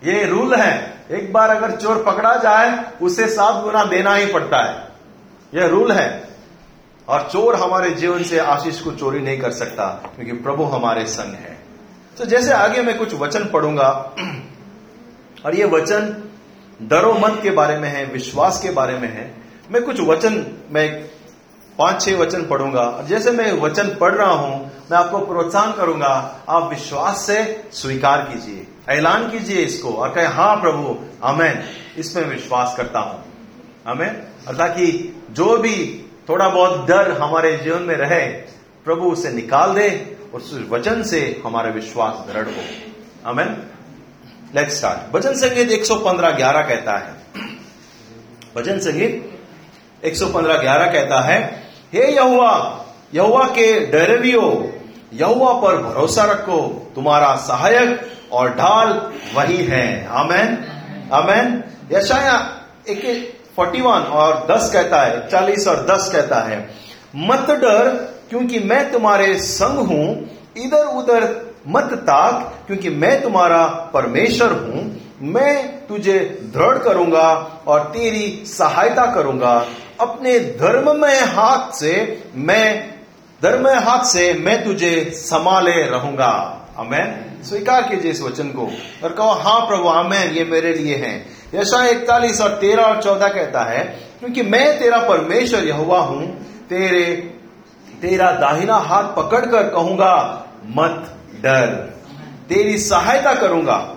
ये 0.04 0.24
रूल 0.24 0.54
है, 0.54 0.94
एक 1.10 1.32
बार 1.32 1.50
अगर 1.50 1.76
चोर 1.76 2.02
पकड़ा 2.02 2.36
जाए, 2.36 2.84
उसे 3.02 3.26
सात 3.28 3.64
गुना 3.64 3.84
देना 3.84 4.14
ही 4.14 4.26
पड़ता 4.26 4.64
है। 4.64 4.88
यह 5.54 5.66
रूल 5.66 5.92
है। 5.92 6.28
और 7.08 7.28
चोर 7.32 7.54
हमारे 7.54 7.90
जीवन 7.90 8.22
से 8.22 8.38
आशीष 8.38 8.80
को 8.80 8.92
चोरी 8.92 9.20
नहीं 9.20 9.38
कर 9.38 9.50
सकता, 9.50 9.86
क्योंकि 9.86 10.32
प्रभु 10.32 10.64
हमारे 10.64 11.06
संग 11.06 11.34
है। 11.34 11.58
तो 12.18 12.24
जैसे 12.24 12.52
आगे 12.52 12.82
मैं 12.82 12.98
कुछ 12.98 13.14
वचन 13.14 13.44
पढ़ूँगा 13.44 14.12
और 15.44 15.54
ये 15.54 15.64
वचन 15.64 16.14
डरो 16.80 17.12
मत 17.14 17.38
के 17.42 17.50
बारे 17.50 17.76
में 17.78 17.88
है, 17.88 18.04
विश्वास 18.06 18.60
के 18.62 18.70
बारे 18.70 18.98
में 18.98 19.08
है। 19.08 19.32
मैं 19.70 19.82
कुछ 19.82 20.00
वचन, 20.00 20.44
मैं 20.70 20.88
पाँच, 21.78 22.02
छह 22.02 22.16
वचन 22.16 22.42
पढ़ूँगा। 22.42 22.80
और 22.80 23.04
जैसे 23.04 23.30
मैं 23.30 23.50
वचन 23.52 23.88
पढ़ 24.00 24.14
रहा 24.14 24.32
हूँ, 24.32 24.58
मैं 24.90 24.98
आपको 24.98 25.18
प्रोत्साहन 25.18 25.72
करूँगा, 25.72 26.08
आप 26.48 26.70
विश्वास 26.70 27.26
से 27.26 27.68
स्वीकार 27.72 28.22
कीजिए, 28.22 28.66
ऐलान 28.88 29.30
कीजिए 29.30 29.62
इसको 29.62 29.92
और 29.92 30.14
कहे 30.14 30.26
हाँ 30.28 30.54
प्रभु 30.56 30.96
हमें 31.24 31.64
इसमें 31.98 32.24
विश्वास 32.24 32.74
करता 32.76 33.00
हूँ। 33.00 33.22
हमें 33.86 34.22
और 34.48 34.56
ताकि 34.56 34.86
जो 35.30 35.56
भी 35.56 35.76
थोड़ा 36.28 36.48
बहुत 36.48 36.86
डर 36.88 37.10
हमारे 37.12 37.56
जीवन 37.56 37.82
में 37.82 37.94
रहे, 37.96 38.26
प्रभु 38.86 39.10
उसे 39.10 39.30
निकाल 39.32 39.74
दे 39.74 39.88
और 40.34 40.40
उस 40.40 40.52
वचन 40.70 41.02
से 41.02 41.20
हमारा 41.44 41.70
विश्वास 41.70 42.24
दृढ़ 42.28 42.48
हो। 42.48 42.62
हमें 43.24 43.56
लेट 44.54 44.70
स्टार्ट 44.70 45.12
भजन 45.12 45.34
संगीत 45.34 45.70
115 45.70 46.30
11 46.30 46.62
कहता 46.62 46.98
है। 46.98 47.12
भजन 48.56 48.78
संगीत 48.78 49.40
115 50.04 50.56
11 50.56 50.92
कहता 50.92 51.20
है, 51.20 51.62
हे 51.94 52.12
यहुआ 52.12 52.80
यहुआ 53.14 53.44
के 53.44 53.86
डरवियो, 53.86 54.72
यहुआ 55.12 55.52
पर 55.52 55.76
भरोसा 55.76 56.24
रखो, 56.24 56.92
तुम्हारा 56.94 57.34
सहायक 57.36 58.12
और 58.32 58.50
ढाल 58.50 59.12
वही 59.34 59.64
है। 59.64 60.06
आमेन। 60.06 60.64
आमेन। 61.12 61.64
यशाया 61.92 62.60
एक 62.88 63.34
फोर्टी 63.56 63.80
वन 63.80 63.90
और 63.90 64.46
दस 64.50 64.70
कहता 64.72 65.02
है, 65.02 65.28
चालीस 65.28 65.68
और 65.68 65.86
दस 65.86 66.10
कहता 66.12 66.40
है, 66.40 66.70
मत 67.16 67.50
डर, 67.50 67.88
क्योंकि 68.30 68.58
मैं 68.58 68.92
तुम्हारे 68.92 69.38
संग 69.38 69.78
हूँ 69.78 70.30
इधर 70.56 70.86
उधर 70.86 71.43
मत 71.66 71.92
ताक, 72.02 72.52
क्योंकि 72.66 72.90
मैं 72.90 73.20
तुम्हारा 73.22 73.66
परमेश्वर 73.94 74.52
हूँ। 74.54 74.90
मैं 75.24 75.86
तुझे 75.86 76.18
दृढ़ 76.54 76.78
करूँगा 76.78 77.28
और 77.66 77.84
तेरी 77.90 78.44
सहायता 78.46 79.04
करूँगा। 79.14 79.54
अपने 80.00 80.38
धर्ममय 80.38 81.18
हाथ 81.28 81.72
से 81.72 81.92
मैं, 82.36 82.90
धर्ममय 83.42 83.78
हाथ 83.80 84.04
से 84.06 84.32
मैं 84.34 84.64
तुझे 84.64 85.04
संभाले 85.14 85.82
रहूँगा। 85.82 86.32
अमेन 86.78 87.14
स्वीकार 87.44 87.82
कीजिए 87.82 88.10
इस 88.10 88.20
वचन 88.22 88.48
को 88.48 88.68
और 89.04 89.12
कहो 89.12 89.32
हाँ 89.40 89.60
प्रभु 89.66 89.88
अमेन 89.88 90.30
ये 90.30 90.44
मेरे 90.44 90.72
लिए 90.74 90.96
है। 90.96 91.14
यशा 91.54 91.84
इकतालीस 91.86 92.40
और 92.40 92.56
तेरह 92.58 92.82
और 92.82 93.02
चौदह 93.02 93.28
कहता 93.28 93.64
है, 93.64 93.82
क्योंकि 94.20 94.42
मैं 94.42 94.78
तेरा 94.78 94.98
परमेश्वर 94.98 95.64
यहुआ 95.64 96.00
हूँ, 96.00 96.26
तेरे, 96.68 97.04
तेरा 98.02 98.30
दाहिना 98.32 98.76
हाथ 98.76 99.14
पकड़कर 99.16 99.68
कहूँगा, 99.70 100.14
मत 100.68 101.10
डर। 101.42 101.94
तेरी 102.48 102.78
सहायता 102.78 103.34
करूँगा। 103.34 103.96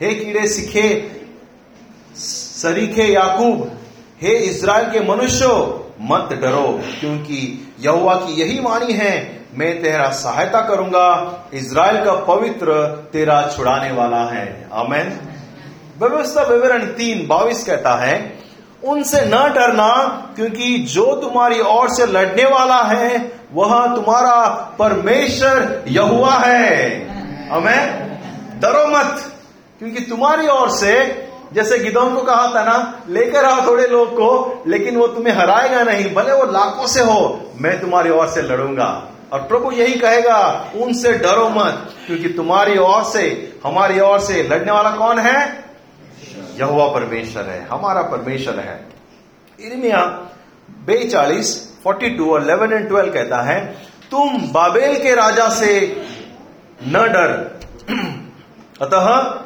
हे 0.00 0.14
कीड़े 0.14 0.48
सिखे 0.48 1.12
सरीखे 2.16 3.04
याकूब, 3.04 3.76
हे 4.22 4.30
इज़राइल 4.30 4.90
के 4.90 5.00
मनुष्यों, 5.00 5.82
मत 6.00 6.32
डरो, 6.32 6.80
क्योंकि 7.00 7.72
यहुआ 7.80 8.14
की 8.14 8.32
यही 8.32 8.58
वाणी 8.58 8.92
है, 8.92 9.44
मैं 9.54 9.82
तेरा 9.82 10.10
सहायता 10.10 10.60
करूँगा। 10.60 11.34
इज़राइल 11.54 12.04
का 12.04 12.12
पवित्र 12.12 12.86
तेरा 13.12 13.52
छुड़ाने 13.56 13.92
वाला 13.92 14.24
है। 14.24 14.68
आमेन। 14.72 15.20
व्यवस्था 15.98 16.42
विवरण 16.42 16.86
तीन 16.86 17.26
बाईस 17.26 17.64
कहता 17.64 17.94
है, 17.94 18.38
उनसे 18.84 19.20
न 19.20 19.30
डरना, 19.30 20.06
क्योंकि 20.36 20.78
जो 20.78 21.14
तुम्हारी 21.14 21.60
ओर 21.60 21.88
से 21.90 22.06
लड़ने 22.06 22.44
वाला 22.44 22.82
है 22.82 23.35
वह 23.52 23.94
तुम्हारा 23.94 24.46
परमेश्वर 24.78 25.84
यहुआ 25.88 26.34
है। 26.34 27.08
हमें 27.48 28.06
डरो 28.60 28.86
मत, 28.86 29.32
क्योंकि 29.78 30.00
तुम्हारी 30.00 30.48
ओर 30.48 30.70
से, 30.70 31.22
जैसे 31.52 31.78
गिदौन 31.78 32.14
को 32.14 32.22
कहा 32.22 32.54
था 32.54 32.64
ना, 32.64 33.02
लेकर 33.08 33.44
आओ 33.44 33.66
थोड़े 33.66 33.86
लोग 33.86 34.12
को, 34.12 34.62
लेकिन 34.66 34.96
वो 34.96 35.06
तुम्हें 35.06 35.34
हराएगा 35.34 35.82
नहीं, 35.82 36.14
भले 36.14 36.32
वो 36.32 36.44
लाखों 36.52 36.86
से 36.86 37.00
हो, 37.00 37.50
मैं 37.56 37.80
तुम्हारी 37.80 38.10
ओर 38.10 38.28
से 38.28 38.42
लड़ूँगा। 38.42 39.08
और 39.32 39.40
प्रभु 39.40 39.72
यही 39.72 39.94
कहेगा, 39.94 40.70
उनसे 40.76 41.12
डरो 41.12 41.48
मत, 41.48 41.92
क्योंकि 42.06 42.28
तुम्हारी 42.28 42.78
ओर 42.78 43.04
से, 43.04 43.54
हमारी 43.64 44.00
ओर 44.00 44.18
से 44.18 44.42
लड़ने 44.42 44.72
वाला 44.72 44.90
कौन 44.90 45.18
है? 45.18 45.64
यहुआ 46.58 46.86
परमेश्वर 46.86 47.42
है, 47.42 47.66
हमारा 47.66 48.02
परमेश्वर 48.02 48.60
है। 48.60 48.88
इर्मिया 49.60 50.04
बेचालीस 50.70 51.75
फोर्टी 51.86 52.08
टू 52.10 52.32
और 52.32 52.42
इलेवन 52.42 52.72
एंड 52.72 52.88
ट्वेल्व 52.88 53.12
कहता 53.12 53.42
है, 53.42 53.64
तुम 54.10 54.38
बाबेल 54.52 55.02
के 55.02 55.14
राजा 55.14 55.48
से 55.48 56.02
न 56.88 56.92
डर। 56.92 57.60
अतः 58.82 59.40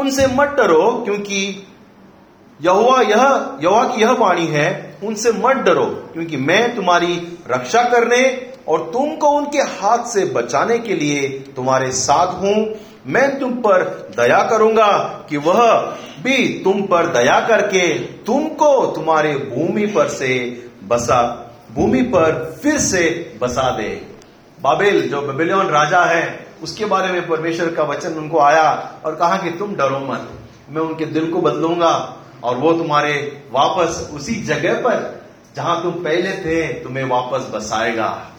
उनसे 0.00 0.26
मत 0.26 0.48
डरो, 0.48 1.02
क्योंकि 1.04 1.66
यहुआ 2.62 3.00
यह 3.00 3.58
यहुआ 3.62 3.84
की 3.84 4.02
यह 4.02 4.10
वाणी 4.10 4.46
है, 4.46 4.98
उनसे 5.04 5.32
मत 5.32 5.56
डरो, 5.56 5.84
क्योंकि 5.84 6.36
मैं 6.36 6.76
तुम्हारी 6.76 7.38
रक्षा 7.50 7.82
करने 7.82 8.52
और 8.68 8.90
तुमको 8.92 9.28
उनके 9.28 9.58
हाथ 9.58 10.04
से 10.04 10.24
बचाने 10.24 10.78
के 10.78 10.94
लिए 10.94 11.28
तुम्हारे 11.56 11.90
साथ 11.90 12.26
हूँ। 12.26 12.74
मैं 13.06 13.38
तुम 13.40 13.50
पर 13.50 13.82
दया 14.16 14.42
करूँगा 14.42 14.92
कि 15.28 15.36
वह 15.36 15.80
भी 16.22 16.62
तुम 16.64 16.82
पर 16.82 17.06
दया 17.06 17.40
करके 17.40 17.98
तुमको 17.98 18.86
तुम्हारे 18.86 19.34
भूमि 19.34 19.86
पर 19.86 20.08
से 20.08 20.62
बसा 20.84 21.44
भूमि 21.74 22.02
पर 22.02 22.58
फिर 22.62 22.78
से 22.78 23.32
बसा 23.42 23.76
दे। 23.76 24.06
बाबेल, 24.62 25.08
जो 25.08 25.22
बेबिलियन 25.22 25.66
राजा 25.66 26.04
है, 26.04 26.46
उसके 26.62 26.84
बारे 26.84 27.12
में 27.12 27.28
परमेश्वर 27.28 27.74
का 27.74 27.82
वचन 27.82 28.12
उनको 28.12 28.38
आया 28.38 28.94
और 29.04 29.14
कहा 29.14 29.36
कि 29.36 29.50
तुम 29.50 29.74
डरो 29.74 29.98
मत, 29.98 30.28
मैं 30.70 30.82
उनके 30.82 31.06
दिल 31.06 31.32
को 31.32 31.40
बदलूँगा 31.40 32.16
और 32.44 32.56
वो 32.56 32.72
तुम्हारे 32.72 33.42
वापस 33.52 34.10
उसी 34.14 34.34
जगह 34.34 34.74
पर, 34.74 35.22
जहाँ 35.56 35.82
तुम 35.82 35.92
पहले 35.92 36.32
थे, 36.32 36.68
तुम्हें 36.72 37.04
वापस 37.04 37.50
बसाएगा। 37.54 38.30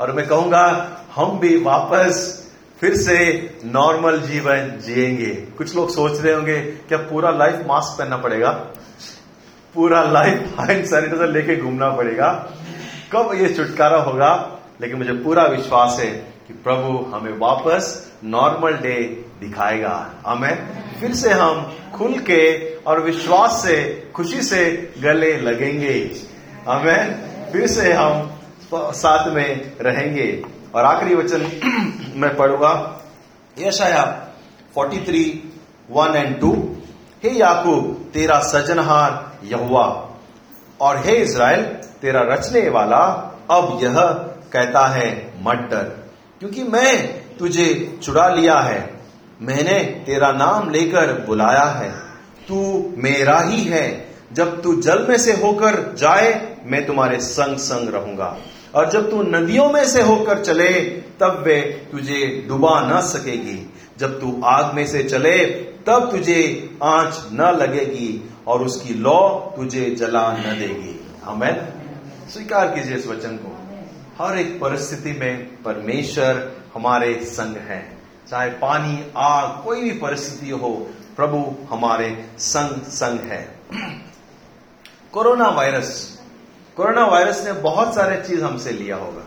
और 0.00 0.12
मैं 0.12 0.26
कहूँगा, 0.28 0.90
हम 1.14 1.38
भी 1.38 1.56
वापस 1.56 2.36
फिर 2.80 2.94
से 2.94 3.16
नॉर्मल 3.64 4.18
जीवन 4.18 4.78
जिएँगे। 4.86 5.30
कुछ 5.30 5.76
लोग 5.76 5.90
सोच 5.90 6.20
रहे 6.20 6.34
होंगे 6.34 6.60
क्या 6.60 6.98
पूरा 6.98 7.30
लाइफ 7.30 7.64
मास्क 7.66 7.98
पहनना 7.98 8.16
पड़ेगा। 8.16 8.50
पूरा 9.74 10.02
लाइफ 10.02 10.56
हैंड 10.60 10.84
सैनिटाइजर 10.86 11.28
लेके 11.28 11.56
घूमना 11.56 11.90
पड़ेगा। 11.90 12.52
कब 13.12 13.30
ये 13.34 13.54
छुटकारा 13.54 13.96
होगा? 13.96 14.58
लेकिन 14.80 14.98
मुझे 14.98 15.12
पूरा 15.12 15.44
विश्वास 15.44 15.96
है 16.00 16.10
कि 16.48 16.54
प्रभु 16.54 17.16
हमें 17.16 17.38
वापस 17.38 18.12
नॉर्मल 18.24 18.72
डे 18.72 19.24
दिखाएगा। 19.40 20.10
हमें 20.26 20.68
फिर 21.00 21.14
से 21.14 21.30
हम 21.30 21.76
खुल 21.94 22.18
के 22.18 22.74
और 22.74 23.00
विश्वास 23.00 23.62
से, 23.62 24.10
खुशी 24.14 24.42
से 24.42 24.94
गले 24.98 25.36
लगेंगे। 25.36 26.10
हमें 26.68 27.30
फिर 27.52 27.66
से 27.66 27.92
हम 27.92 28.30
साथ 28.74 29.30
में 29.30 29.72
रहेंगे। 29.80 30.44
और 30.74 30.84
आखिरी 30.84 31.14
वचन 31.14 31.50
मैं 32.14 32.36
पढ़ूँगा। 32.36 33.00
यशाया 33.58 34.28
43 34.78 35.38
वन 35.90 36.16
एंड 36.16 36.40
टू 36.40 36.76
हे 37.24 37.30
याकूब, 37.30 38.10
तेरा 38.14 38.38
सजनहार 38.38 39.32
यहुआ 39.44 40.10
और 40.80 40.96
हे 40.96 41.16
इज़राइल 41.16 41.79
तेरा 42.02 42.20
रचने 42.20 42.68
वाला 42.68 43.02
अब 43.50 43.78
यह 43.82 44.00
कहता 44.52 44.86
है 44.86 45.32
मत 45.42 45.56
डर 45.56 46.00
क्योंकि 46.38 46.62
मैं 46.62 47.20
तुझे 47.38 47.98
चुरा 48.02 48.28
लिया 48.28 48.54
है, 48.54 49.00
मैंने 49.42 49.78
तेरा 50.06 50.32
नाम 50.32 50.70
लेकर 50.70 51.12
बुलाया 51.26 51.64
है, 51.64 51.90
तू 52.48 52.92
मेरा 52.96 53.40
ही 53.40 53.64
है, 53.64 54.08
जब 54.32 54.62
तू 54.62 54.74
जल 54.80 55.06
में 55.08 55.18
से 55.18 55.32
होकर 55.32 55.94
जाए, 55.98 56.56
मैं 56.64 56.86
तुम्हारे 56.86 57.20
संग 57.20 57.56
संग 57.56 57.88
रहूँगा, 57.88 58.36
और 58.74 58.90
जब 58.90 59.10
तू 59.10 59.22
नदियों 59.22 59.70
में 59.70 59.84
से 59.84 60.02
होकर 60.02 60.42
चले, 60.44 60.80
तब 61.20 61.42
वे 61.46 61.60
तुझे 61.92 62.44
डुबा 62.48 62.80
न 62.80 63.00
सकेगी, 63.00 63.72
जब 63.98 64.20
तू 64.20 64.42
आग 64.44 64.74
में 64.74 64.86
से 64.86 65.02
चले, 65.04 65.38
तब 65.86 66.08
तुझे 66.10 66.70
आँच 66.82 67.22
न 67.32 67.56
लगेगी, 67.62 68.30
और 68.46 68.62
उसकी 68.62 68.94
लौ 68.94 69.52
तुझे 69.56 69.90
जला 69.90 70.32
न 70.32 70.58
देगी। 70.58 71.00
हमें 71.24 71.79
स्वीकार 72.32 72.74
कीजिए 72.74 72.96
इस 72.96 73.06
वचन 73.06 73.36
को। 73.36 73.56
हर 74.24 74.38
एक 74.38 74.60
परिस्थिति 74.60 75.12
में 75.12 75.62
परमेश्वर 75.62 76.52
हमारे 76.74 77.24
संग 77.24 77.56
है। 77.56 77.98
चाहे 78.28 78.50
पानी, 78.50 79.06
आग, 79.16 79.64
कोई 79.64 79.80
भी 79.80 79.90
परिस्थिति 79.90 80.50
हो, 80.50 80.90
प्रभु 81.16 81.56
हमारे 81.70 82.26
संग 82.38 82.82
संग 82.82 83.20
है। 83.20 83.58
Corona 85.12 85.48
virus. 85.48 86.20
कोरोना 86.76 87.06
वायरस 87.06 87.44
ने 87.44 87.52
बहुत 87.52 87.94
सारे 87.94 88.22
चीज़ 88.28 88.44
हमसे 88.44 88.70
लिया 88.70 88.96
होगा। 88.96 89.22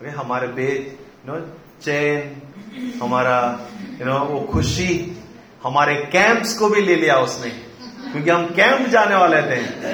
अरे, 0.00 0.10
हमारे 0.10 0.48
बेद 0.48 0.98
नो 1.28 1.40
चैन, 1.82 2.42
हमारा 3.02 3.60
यू 4.00 4.06
नो 4.06 4.18
वो 4.18 4.40
खुशी, 4.40 5.18
हमारे 5.62 5.94
कैंप्स 6.12 6.58
को 6.58 6.68
भी 6.68 6.82
ले 6.82 6.96
लिया 6.96 7.18
उसने, 7.18 7.50
क्योंकि 8.12 8.30
हम 8.30 8.46
कैंप 8.46 8.88
जाने 8.88 9.14
वाले 9.14 9.42
थे। 9.42 9.90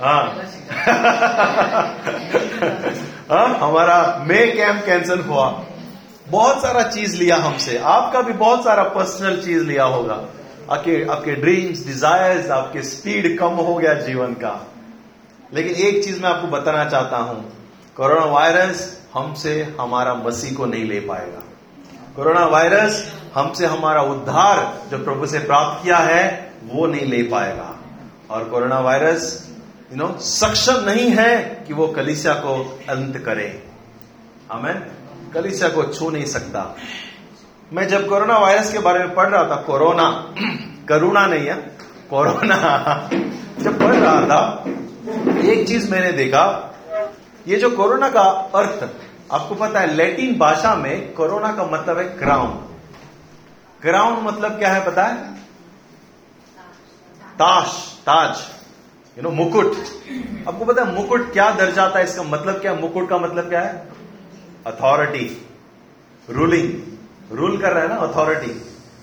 हाँ। 0.00 0.42
हाँ 3.30 3.58
हमारा 3.58 4.24
मे 4.26 4.46
कैंप 4.46 4.84
कैंसिल 4.84 5.20
हुआ। 5.20 5.62
बहुत 6.28 6.62
सारा 6.62 6.82
चीज़ 6.82 7.16
लिया 7.16 7.36
हमसे। 7.36 7.78
आपका 7.78 8.20
भी 8.22 8.32
बहुत 8.32 8.64
सारा 8.64 8.82
पर्सनल 8.82 9.42
चीज़ 9.42 9.64
लिया 9.64 9.84
होगा। 9.84 10.14
आपके 10.70 11.06
आपके 11.10 11.34
ड्रीम्स 11.34 11.86
डिजायर्स 11.86 12.50
आपके 12.50 12.82
स्पीड 12.82 13.38
कम 13.38 13.46
हो 13.46 13.74
गया 13.74 13.94
जीवन 13.94 14.32
का। 14.32 14.66
लेकिन 15.54 15.74
एक 15.74 16.04
चीज़ 16.04 16.22
मैं 16.22 16.30
आपको 16.30 16.48
बताना 16.48 16.84
चाहता 16.84 17.16
हूँ। 17.16 17.52
कोरोना 17.96 18.24
वायरस 18.24 19.00
हमसे 19.14 19.76
हमारा 19.80 20.14
मसीह 20.14 20.56
को 20.56 20.66
नहीं 20.66 20.84
ले 20.84 21.00
पाएगा। 21.00 21.42
कोरोना 22.16 22.46
वायरस 22.46 23.20
हमसे 23.34 23.66
हमारा 23.66 24.02
उद्धार 24.02 24.78
जो 24.90 25.04
प्रभु 25.04 25.26
से 25.26 25.38
प्राप्त 25.38 25.84
किया 25.84 25.96
है 25.96 26.52
वो 26.64 26.86
नहीं 26.86 27.06
ले 27.06 27.22
पाएगा। 27.22 27.76
और 28.30 28.44
कोरोना 28.44 28.78
वायरस 28.78 29.49
यू 29.90 29.96
नो 29.96 30.18
सक्षम 30.20 30.84
नहीं 30.84 31.10
है 31.10 31.64
कि 31.66 31.74
वो 31.74 31.86
कलिसिया 31.88 32.34
को 32.34 32.78
अंत 32.88 33.16
करे। 33.18 33.68
हमें 34.52 34.86
कलिसिया 35.34 35.68
को 35.68 35.82
छू 35.82 36.10
नहीं 36.10 36.24
सकता। 36.24 36.76
मैं 37.72 37.88
जब 37.88 38.08
कोरोना 38.08 38.38
वायरस 38.38 38.72
के 38.72 38.78
बारे 38.78 38.98
में 38.98 39.14
पढ़ 39.14 39.28
रहा 39.28 39.44
था, 39.44 39.62
कोरोना, 39.62 40.34
करुणा 40.88 41.26
नहीं 41.26 41.46
है, 41.46 41.54
कोरोना, 42.10 42.56
जब 43.58 43.78
पढ़ 43.78 43.94
रहा 43.94 44.20
था, 44.20 44.64
एक 45.42 45.68
चीज़ 45.68 45.90
मैंने 45.90 46.12
देखा, 46.12 46.74
ये 47.48 47.56
जो 47.56 47.70
कोरोना 47.70 48.08
का 48.08 48.22
अर्थ, 48.54 48.88
आपको 49.32 49.54
पता 49.54 49.80
है, 49.80 49.94
लैटिन 49.94 50.38
भाषा 50.38 50.74
में 50.74 51.12
कोरोना 51.12 51.52
का 51.52 51.64
मतलब 51.64 51.98
है 51.98 52.04
क्राउन 52.04 52.66
क्राउन 53.82 54.24
मतलब 54.24 54.58
क्या 54.58 54.72
है 54.72 54.86
पता 54.86 55.04
है? 55.04 55.34
ताश, 57.34 57.98
ताज। 58.02 58.59
यू 59.20 59.22
नो 59.22 59.30
मुकुट। 59.34 59.74
आपको 60.48 60.64
पता 60.64 60.82
है 60.82 60.94
मुकुट 60.94 61.32
क्या 61.32 61.50
दर्जाता 61.50 61.98
है 61.98 62.04
इसका 62.04 62.22
मतलब 62.22 62.60
क्या 62.60 62.74
मुकुट 62.74 63.08
का 63.08 63.16
मतलब 63.18 63.48
क्या 63.48 63.60
है? 63.60 63.72
अथॉरिटी 64.66 65.24
रूलिंग 66.28 67.36
रूल 67.38 67.56
कर 67.58 67.72
रहा 67.72 67.82
है 67.82 67.88
ना 67.88 67.96
अथॉरिटी 67.96 68.52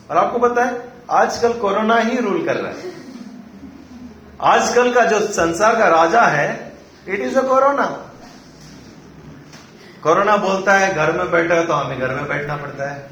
और 0.09 0.17
आपको 0.17 0.39
पता 0.39 0.63
है, 0.63 0.81
आजकल 1.11 1.53
कोरोना 1.53 1.97
ही 1.97 2.17
रूल 2.17 2.45
कर 2.45 2.55
रहा 2.55 2.71
है। 2.71 2.95
आजकल 4.53 4.91
का 4.93 5.03
जो 5.05 5.19
संसार 5.19 5.75
का 5.75 5.87
राजा 5.87 6.21
है 6.21 6.49
it 7.07 7.19
is 7.19 7.37
a 7.37 7.41
corona 7.41 7.85
corona 10.03 10.35
बोलता 10.37 10.73
है, 10.73 10.93
घर 10.95 11.11
में 11.11 11.31
बैठे 11.31 11.63
तो 11.65 11.73
हमें 11.73 11.99
घर 11.99 12.15
में 12.15 12.27
बैठना 12.27 12.55
पड़ता 12.55 12.89
है। 12.89 13.09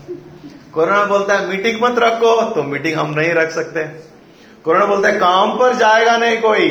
कोरोना 0.73 1.03
बोलता 1.05 1.33
है, 1.33 1.47
मीटिंग 1.47 1.81
मत 1.81 1.99
रखो। 1.99 2.41
तो 2.51 2.63
मीटिंग 2.63 2.99
हम 2.99 3.09
नहीं 3.09 3.33
रख 3.33 3.51
सकते। 3.51 3.83
कोरोना 4.65 4.85
बोलते, 4.85 5.11
काम 5.11 5.51
पर 5.51 5.75
जाएगा 5.75 6.17
नहीं 6.17 6.41
कोई। 6.41 6.69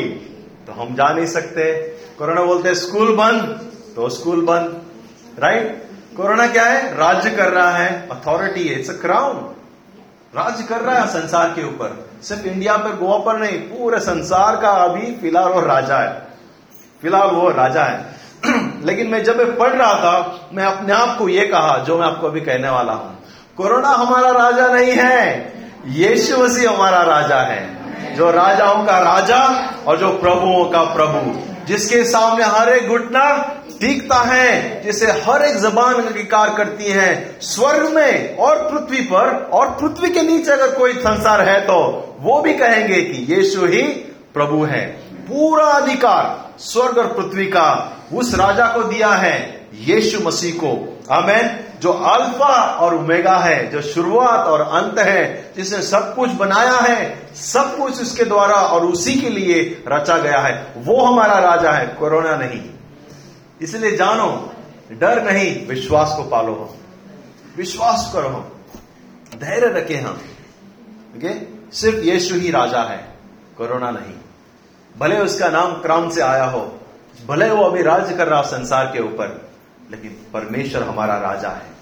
तो 0.67 0.73
हम 0.73 0.95
जा 0.95 1.13
नहीं 1.13 1.25
सकते। 1.25 1.73
कोरोना 2.19 2.41
बोलते, 2.41 2.75
स्कूल 2.75 3.15
बंद। 3.15 3.71
तो 3.95 4.09
स्कूल 4.09 4.45
बंद। 4.45 4.81
राइट 5.39 5.87
कोरोना 6.17 6.47
क्या 6.47 6.65
है? 6.65 6.97
राज्य 6.97 7.29
कर 7.29 7.49
रहा 7.49 7.71
है। 7.71 8.09
अथॉरिटी 8.11 8.67
है। 8.67 8.79
इट्स 8.79 8.89
अ 8.89 8.93
क्राउन 8.93 9.55
राज्य 10.35 10.63
कर 10.63 10.81
रहा 10.81 10.95
है 10.95 11.07
संसार 11.07 11.49
के 11.49 11.63
ऊपर। 11.63 12.09
सिर्फ़ 12.23 12.43
इंडिया 12.43 12.77
पर, 12.77 12.95
गोवा 12.95 13.17
पर 13.17 13.39
नहीं, 13.39 13.59
पूरे 13.59 13.99
संसार 13.99 14.55
का 14.55 14.69
अभी 14.69 15.15
फ़िलहाल 15.15 15.49
वो 15.49 15.61
राजा 15.61 15.97
है। 15.97 16.27
फ़िलहाल 17.01 17.27
वो 17.27 17.49
राजा 17.49 17.83
है। 17.83 18.05
लेकिन 18.83 19.07
मैं 19.07 19.23
जब 19.23 19.59
पढ़ 19.59 19.69
रहा 19.69 19.93
था, 19.93 20.49
मैं 20.53 20.65
अपने 20.65 20.93
आप 20.93 21.17
को 21.17 21.29
ये 21.29 21.47
कहा, 21.47 21.77
जो 21.77 21.97
मैं 21.97 22.05
आपको 22.05 22.27
अभी 22.27 22.41
कहने 22.41 22.69
वाला 22.69 22.93
हूँ। 22.93 23.23
कोरोना 23.57 23.89
हमारा 23.89 24.31
राजा 24.31 24.67
नहीं 24.67 24.91
है। 24.91 25.53
यीशु 25.87 26.37
मसीह 26.37 26.71
हमारा 26.71 27.01
राजा 27.01 27.37
है। 27.37 27.84
जो 28.15 28.29
राजाओं 28.31 28.83
का 28.85 28.97
राजा 29.01 29.43
और 29.87 29.97
जो 29.97 30.09
प्रभुओं 30.11 30.63
का 30.65 30.83
प्रभु, 30.93 31.39
जिसके 31.67 32.03
सामने 32.03 32.45
हर 32.45 32.69
एक 32.69 32.87
घुटना 32.87 33.25
टीकता 33.79 34.19
है, 34.23 34.81
जिसे 34.83 35.11
हर 35.21 35.41
एक 35.41 35.55
जबान 35.59 35.95
अंगीकार 35.95 36.53
करती 36.57 36.91
है, 36.91 37.37
स्वर्ग 37.41 37.89
में 37.89 38.37
और 38.37 38.57
पृथ्वी 38.69 39.01
पर, 39.03 39.49
और 39.53 39.69
पृथ्वी 39.71 40.09
के 40.09 40.21
नीचे 40.21 40.51
अगर 40.51 40.71
कोई 40.71 40.93
संसार 40.93 41.41
है 41.41 41.59
तो 41.61 41.77
वो 42.19 42.39
भी 42.41 42.53
कहेंगे 42.53 43.01
कि 43.01 43.25
यीशु 43.33 43.65
ही 43.65 43.81
प्रभु 44.33 44.63
है। 44.63 44.85
पूरा 45.27 45.65
अधिकार 45.65 46.59
स्वर्ग 46.59 46.97
और 46.97 47.07
पृथ्वी 47.13 47.45
का 47.47 47.67
उस 48.13 48.33
राजा 48.35 48.67
को 48.67 48.83
दिया 48.83 49.09
है, 49.09 49.37
यीशु 49.81 50.19
मसीह 50.19 50.53
को। 50.53 50.71
अमेन 51.11 51.47
जो 51.85 51.91
अल्फ़ा 51.91 52.63
और 52.79 52.95
उमेगा 52.95 53.37
है, 53.37 53.71
जो 53.71 53.81
शुरुआत 53.81 54.47
और 54.47 54.61
अंत 54.61 54.99
है, 54.99 55.51
जिसने 55.55 55.81
सब 55.81 56.15
कुछ 56.15 56.29
बनाया 56.29 56.73
है, 56.73 57.29
सब 57.35 57.77
कुछ 57.77 58.01
उसके 58.01 58.23
द्वारा 58.23 58.55
और 58.55 58.85
उसी 58.85 59.13
के 59.15 59.29
लिए 59.29 59.83
रचा 59.87 60.17
गया 60.17 60.39
है। 60.39 60.73
वो 60.77 61.05
हमारा 61.05 61.37
राजा 61.39 61.71
है, 61.71 61.87
कोरोना 61.87 62.35
नहीं। 62.35 62.69
इसलिए 63.61 63.97
जानो, 63.97 64.51
डर 64.91 65.23
नहीं, 65.23 65.67
विश्वास 65.67 66.13
को 66.17 66.23
पालो 66.23 66.53
हो 66.53 66.75
विश्वास 67.57 68.09
करो 68.13 68.27
हम। 68.27 68.51
धैर्य 69.39 69.79
रखे 69.79 69.95
हम। 69.95 70.13
ओके? 71.17 71.33
सिर्फ़ 71.75 71.99
यीशु 71.99 72.35
ही 72.35 72.51
राजा 72.51 72.81
है, 72.81 73.07
कोरोना 73.57 73.91
नहीं। 73.91 74.15
भले 74.97 75.19
उसका 75.19 75.49
नाम 75.49 75.71
क्राउन 75.73 76.09
से 76.09 76.21
आया 76.21 76.45
हो, 76.45 76.79
भले 77.27 77.49
वो 77.49 77.63
अभी 77.63 77.81
राज्य 77.81 78.15
कर 78.15 78.27
रहा 78.27 78.41
संसार 78.41 78.85
के 78.85 78.99
ऊपर, 78.99 79.49
लेकिन 79.91 80.11
परमेश्वर 80.33 80.83
हमारा 80.83 81.17
राजा 81.17 81.49
है। 81.49 81.74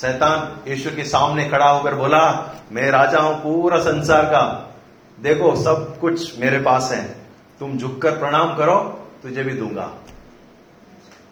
शैतान 0.00 0.70
यीशु 0.70 0.90
के 0.90 1.04
सामने 1.04 1.48
खड़ा 1.48 1.70
होकर 1.70 1.94
बोला, 1.94 2.54
मैं 2.72 2.90
राजा 2.90 3.18
हूँ 3.18 3.42
पूरा 3.42 3.78
संसार 3.78 4.24
का। 4.24 4.74
देखो, 5.20 5.56
सब 5.56 5.98
कुछ 6.00 6.38
मेरे 6.38 6.58
पास 6.58 6.90
है। 6.92 7.16
तुम 7.60 7.78
झुककर 7.78 8.10
प्रणाम 8.10 8.56
करो, 8.56 9.08
तुझे 9.22 9.42
भी 9.42 9.52
दूँगा। 9.52 9.94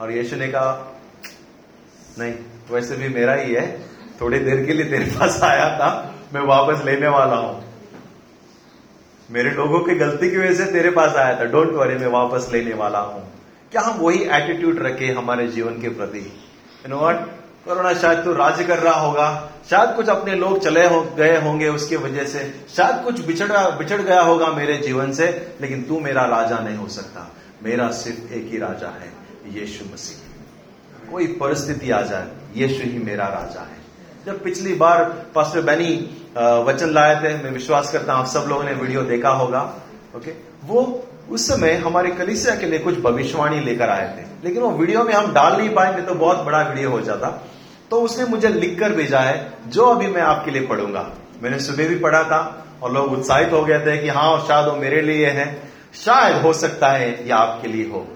और 0.00 0.12
यीशु 0.12 0.36
ने 0.36 0.48
कहा, 0.48 0.96
नहीं, 2.18 2.34
वैसे 2.70 2.96
भी 2.96 3.08
मेरा 3.08 3.34
ही 3.34 3.54
है। 3.54 3.80
थोड़ी 4.20 4.38
देर 4.38 4.66
के 4.66 4.72
लिए 4.72 4.86
तेरे 4.86 5.04
पास 5.04 5.42
आया 5.42 5.78
था। 5.78 6.14
मैं 6.34 6.40
वापस 6.40 6.84
लेने 6.84 7.08
वाला 7.08 7.36
हूँ। 7.36 7.64
मेरे 9.30 9.50
लोगों 9.50 9.80
की 9.80 9.94
गलती 9.94 10.30
की 10.30 10.36
वजह 10.36 10.54
से 10.54 10.72
तेरे 10.72 10.90
पास 10.90 11.16
आया 11.16 11.40
था। 11.40 11.44
डोंट 11.44 11.72
वरी 11.72 11.94
मैं 11.94 12.06
वापस 12.06 12.50
लेने 12.52 12.74
वाला 12.74 12.98
हूँ। 12.98 13.32
क्या 13.72 13.82
हम 13.82 13.98
वही 13.98 14.24
एटीट्यूड 14.24 14.78
रखे 14.78 15.06
हमारे 15.06 15.48
जीवन 15.48 15.80
के 15.80 15.88
प्रति? 15.88 16.18
यू 16.18 16.88
नो 16.88 16.98
वट 16.98 17.16
कोरोना 17.66 17.92
शायद 17.94 18.18
तू 18.18 18.32
राज्य 18.32 18.64
कर 18.64 18.78
रहा 18.78 19.00
होगा। 19.00 19.26
शायद 19.70 19.94
कुछ 19.96 20.08
अपने 20.08 20.34
लोग 20.34 20.58
चले 20.60 20.86
हो, 20.86 21.00
गए 21.16 21.40
होंगे 21.40 21.68
उसकी 21.68 21.96
वजह 21.96 22.24
से। 22.24 22.40
शायद 22.76 23.04
कुछ 23.04 23.20
बिछड़ 23.26 23.50
बिछड़ 23.78 24.00
गया 24.00 24.20
होगा 24.20 24.46
मेरे 24.46 24.76
जीवन 24.76 25.12
से, 25.12 25.26
लेकिन 25.60 25.82
तू 25.82 25.98
मेरा 26.00 26.24
राजा 26.26 26.58
नहीं 26.58 26.76
हो 26.76 26.88
सकता। 26.88 27.30
मेरा 27.62 27.88
सिर्फ़ 27.92 28.32
एक 28.32 28.48
ही 28.52 28.58
राजा 28.58 28.88
है, 28.90 29.12
यीशु 29.52 29.84
मसीह। 29.92 31.10
कोई 31.12 31.26
परिस्थिति 31.40 31.90
आ 31.90 32.00
जाए, 32.02 32.26
यीशु 32.56 32.82
ही 32.82 32.98
मेरा 32.98 33.26
राजा 33.26 33.60
है। 33.60 33.80
जब 34.26 34.42
पिछली 34.44 34.74
बार 34.74 35.04
पास्टर 35.34 35.60
बैनी 35.60 35.94
वचन 36.66 36.90
लाए 36.90 37.14
थे, 37.16 37.34
मैं 37.44 37.50
विश्वास 37.50 37.92
करता 37.92 38.12
हूँ 38.12 38.20
आप 38.20 38.28
सब 38.28 38.46
लोगों 38.48 38.64
ने 38.64 38.72
वीडियो 38.72 39.02
देखा 39.04 39.30
होगा, 39.30 39.62
ओके? 40.16 40.34
वो 40.64 41.08
उस 41.30 41.46
समय 41.48 41.74
हमारे 41.76 42.10
कलिसिया 42.10 42.54
के 42.54 42.66
लिए 42.66 42.78
कुछ 42.78 42.98
भविष्यवाणी 43.00 43.60
लेकर 43.60 43.88
आए 43.88 44.06
थे। 44.08 44.26
लेकिन 44.44 44.62
वो 44.62 44.70
वीडियो 44.70 45.02
में 45.04 45.12
हम 45.14 45.32
डाल 45.32 45.56
नहीं 45.56 45.68
पाएँगे 45.70 46.02
तो 46.02 46.14
बहुत 46.14 46.38
बड़ा 46.38 46.62
वीडियो 46.62 46.90
हो 46.90 47.00
जाता। 47.00 47.28
तो 47.92 48.00
उसने 48.00 48.24
मुझे 48.24 48.48
लिखकर 48.48 48.92
भेजा 48.92 49.20
है 49.20 49.52
जो 49.68 49.84
अभी 49.84 50.06
मैं 50.06 50.20
आपके 50.22 50.50
लिए 50.50 50.66
पढ़ूँगा। 50.66 51.00
मैंने 51.42 51.58
सुबह 51.60 51.88
भी 51.88 51.96
पढ़ा 51.98 52.22
था 52.24 52.38
और 52.82 52.92
लोग 52.92 53.12
उत्साहित 53.12 53.52
हो 53.52 53.62
गए 53.64 53.78
थे 53.78 53.96
कि 53.98 54.08
हाँ 54.08 54.38
शायद 54.48 54.68
वो 54.68 54.76
मेरे 54.76 55.00
लिए 55.02 55.30
है। 55.30 55.44
शायद 55.94 56.36
हो 56.42 56.52
सकता 56.52 56.88
है 56.88 57.28
या 57.28 57.36
आपके 57.36 57.68
लिए 57.68 57.88
हो। 57.88 58.06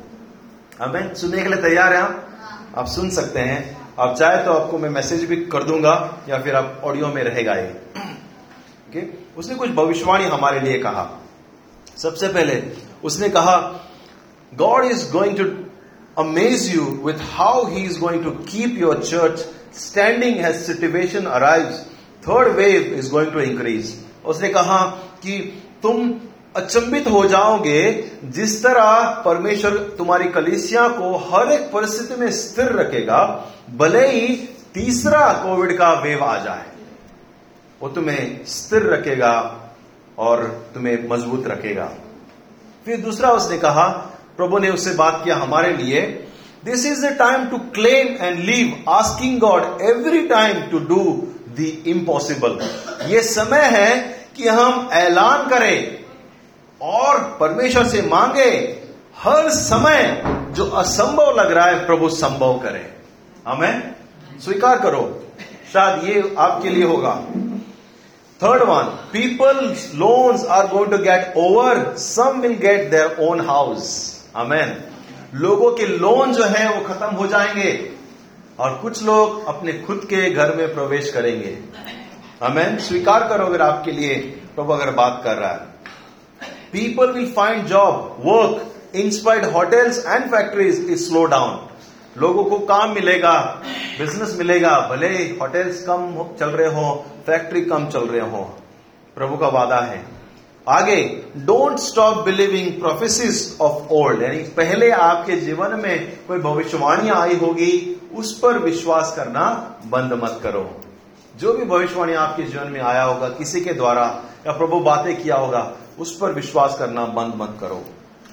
हमें 0.81 1.15
सुनने 1.15 1.43
के 1.43 1.49
लिए 1.49 1.63
तैयार 1.63 1.93
है 1.93 2.01
आप 2.01 2.75
आप 2.77 2.87
सुन 2.87 3.11
सकते 3.11 3.41
हैं। 3.41 3.59
आप 3.99 4.15
चाहे 4.17 4.43
तो 4.45 4.53
आपको 4.53 4.79
मैं 4.79 4.91
मैसेज 4.91 5.25
भी 5.25 5.37
कर 5.47 5.63
दूँगा 5.63 5.93
या 6.29 6.39
फिर 6.39 6.55
आप 6.55 6.81
ऑडियो 6.85 7.09
में 7.09 7.23
रहेगा 7.25 7.55
ये। 7.55 7.69
okay? 8.89 9.05
उसने 9.39 9.55
कुछ 9.55 9.71
भविष्यवाणी 9.71 10.25
हमारे 10.25 10.61
लिए 10.61 10.79
कहा। 10.79 11.05
सबसे 11.97 12.29
पहले 12.29 12.63
उसने 13.05 13.29
कहा 13.29 13.57
God 14.53 14.85
is 14.85 15.11
going 15.13 15.37
to 15.37 15.45
amaze 16.23 16.75
you 16.75 16.85
with 17.05 17.23
how 17.35 17.67
he 17.67 17.85
is 17.85 18.01
going 18.01 18.25
to 18.25 18.31
keep 18.31 18.79
your 18.79 19.03
church 19.05 19.47
standing 19.77 20.45
as 20.45 20.57
situation 20.57 21.27
arrive 21.27 21.67
third 22.29 22.57
wave 22.57 22.95
is 22.99 23.11
going 23.11 23.33
to 23.33 23.41
increase 23.41 23.95
उसने 24.25 24.49
कहा 24.49 24.85
कि 25.23 25.39
तुम 25.83 26.15
अचंबित 26.57 27.07
हो 27.07 27.25
जाओगे 27.27 28.11
जिस 28.25 28.63
तरह 28.63 29.23
परमेश्वर 29.25 29.77
तुम्हारी 29.99 30.29
कलिसिया 30.29 30.89
को 30.89 31.17
हर 31.27 31.53
एक 31.53 31.71
परिस्थिति 31.73 32.21
में 32.21 32.31
स्थिर 32.31 32.73
रखेगा, 32.73 33.19
भले 33.77 34.07
ही 34.09 34.37
तीसरा 34.75 35.33
कोविड 35.33 35.77
का 35.79 35.93
वेव 35.93 36.25
आ 36.25 36.37
जाए। 36.45 36.67
वो 37.81 37.89
तुम्हें 37.89 38.45
स्थिर 38.47 38.83
रखेगा 38.83 39.35
और 40.19 40.45
तुम्हें 40.75 41.09
मज़बूत 41.09 41.47
रखेगा। 41.47 41.91
फिर 42.87 43.01
दूसरा 43.01 43.31
उसने 43.31 43.59
कहा, 43.59 43.87
प्रभु 44.37 44.59
ने 44.59 44.71
उससे 44.71 44.95
बात 44.95 45.21
किया 45.25 45.37
हमारे 45.37 45.73
लिए 45.73 46.01
this 46.67 46.85
is 46.87 47.05
the 47.07 47.13
time 47.19 47.47
to 47.49 47.59
claim 47.75 48.09
and 48.21 48.39
leave 48.45 48.91
asking 48.91 49.39
God 49.41 49.83
every 49.91 50.27
time 50.29 50.61
to 50.71 50.79
do 50.89 51.03
the 51.59 51.73
impossible 51.89 52.59
ये 53.11 53.23
समय 53.25 53.63
है 53.77 53.91
कि 54.37 54.49
हम 54.49 54.89
ऐलान 54.95 55.49
करें 55.51 56.05
और 56.81 57.19
परमेश्वर 57.41 57.87
से 57.89 58.03
मांगे 58.09 58.51
हर 59.19 59.49
समय 59.51 60.03
जो 60.57 60.65
असंभव 60.81 61.37
लग 61.37 61.53
रहा 61.53 61.67
है 61.67 61.85
प्रभु 61.87 62.09
संभव 62.17 62.59
करे 62.63 62.85
हमें 63.47 63.95
स्वीकार 64.45 64.79
करो 64.79 65.05
शायद 65.73 66.05
ये 66.05 66.35
आपके 66.39 66.71
लिए 66.71 66.85
होगा 66.85 67.21
Third 68.41 68.69
one, 68.69 68.89
people's 69.13 69.95
loans 69.95 70.43
are 70.45 70.69
going 70.69 70.91
to 70.91 70.99
get 70.99 71.35
over. 71.35 71.97
Some 71.97 72.43
will 72.43 72.57
get 72.57 72.91
their 72.91 73.19
own 73.19 73.39
house. 73.41 74.29
Amen. 74.35 74.83
लोगों 75.37 75.71
के 75.71 75.87
लोन 75.87 76.33
जो 76.33 76.45
है 76.45 76.69
वो 76.75 76.81
खत्म 76.85 77.15
हो 77.17 77.27
जाएँगे 77.27 77.71
और 78.59 78.79
कुछ 78.83 79.03
लोग 79.03 79.47
अपने 79.47 79.73
खुद 79.73 80.05
के 80.05 80.31
घर 80.31 80.55
में 80.57 80.75
प्रवेश 80.75 81.13
करेंगे। 81.13 81.59
अमेन 82.43 82.77
स्वीकार 82.79 83.29
करो 83.29 83.47
अगर 83.47 83.63
आपके 83.63 83.93
लिए 83.93 84.15
प्रभु 84.55 84.73
अगर 84.73 84.91
बात 84.91 85.21
कर 85.25 85.37
रहा 85.37 85.51
है। 85.51 85.75
People 86.73 87.13
will 87.13 87.31
find 87.33 87.67
job 87.67 88.17
work 88.25 88.97
in spite 88.97 89.45
hotels 89.45 90.05
and 90.07 90.25
factories 90.25 90.87
is 90.91 91.09
slow 91.09 91.25
down 91.25 91.63
लोगों 92.19 92.45
को 92.45 92.59
काम 92.59 92.95
मिलेगा 92.95 93.63
बिज़नेस 93.99 94.35
मिलेगा, 94.39 94.79
भले 94.91 95.09
होटल्स 95.41 95.83
कम 95.83 96.37
चल 96.41 96.51
रहे 96.51 96.69
हो 96.69 97.05
फैक्ट्री 97.27 97.61
कम 97.61 97.87
चल 97.87 98.07
रहे 98.07 98.31
हो। 98.31 98.43
प्रभु 99.17 99.37
का 99.37 99.49
वादा 99.49 99.81
है। 99.81 100.16
आगे 100.69 101.25
don't 101.37 101.79
stop 101.79 102.25
believing 102.25 102.81
prophecies 102.81 103.61
of 103.61 103.89
old 103.91 104.23
यानी 104.23 104.37
पहले 104.37 104.91
आपके 104.91 105.37
जीवन 105.37 105.81
में 105.81 106.19
कोई 106.29 106.39
भविष्यवाणी 106.39 107.09
आई 107.09 107.37
होगी, 107.37 108.01
उस 108.15 108.39
पर 108.39 108.59
विश्वास 108.59 109.13
करना 109.17 109.75
बंद 109.87 110.13
मत 110.13 110.41
करो। 110.43 110.81
जो 111.37 111.53
भी 111.53 111.65
भविष्यवाणी 111.65 112.15
आपके 112.15 112.43
जीवन 112.43 112.67
में 112.67 112.81
आया 112.81 113.03
होगा, 113.03 113.29
किसी 113.29 113.61
के 113.61 113.73
द्वारा, 113.73 114.23
या 114.47 114.53
प्रभु 114.53 114.81
बातें 114.81 115.23
किया 115.23 115.37
होगा, 115.37 115.73
उस 115.99 116.19
पर 116.19 116.33
विश्वास 116.33 116.77
करना 116.79 117.07
बंद 117.07 117.33
मत 117.37 117.57
करो। 117.61 117.85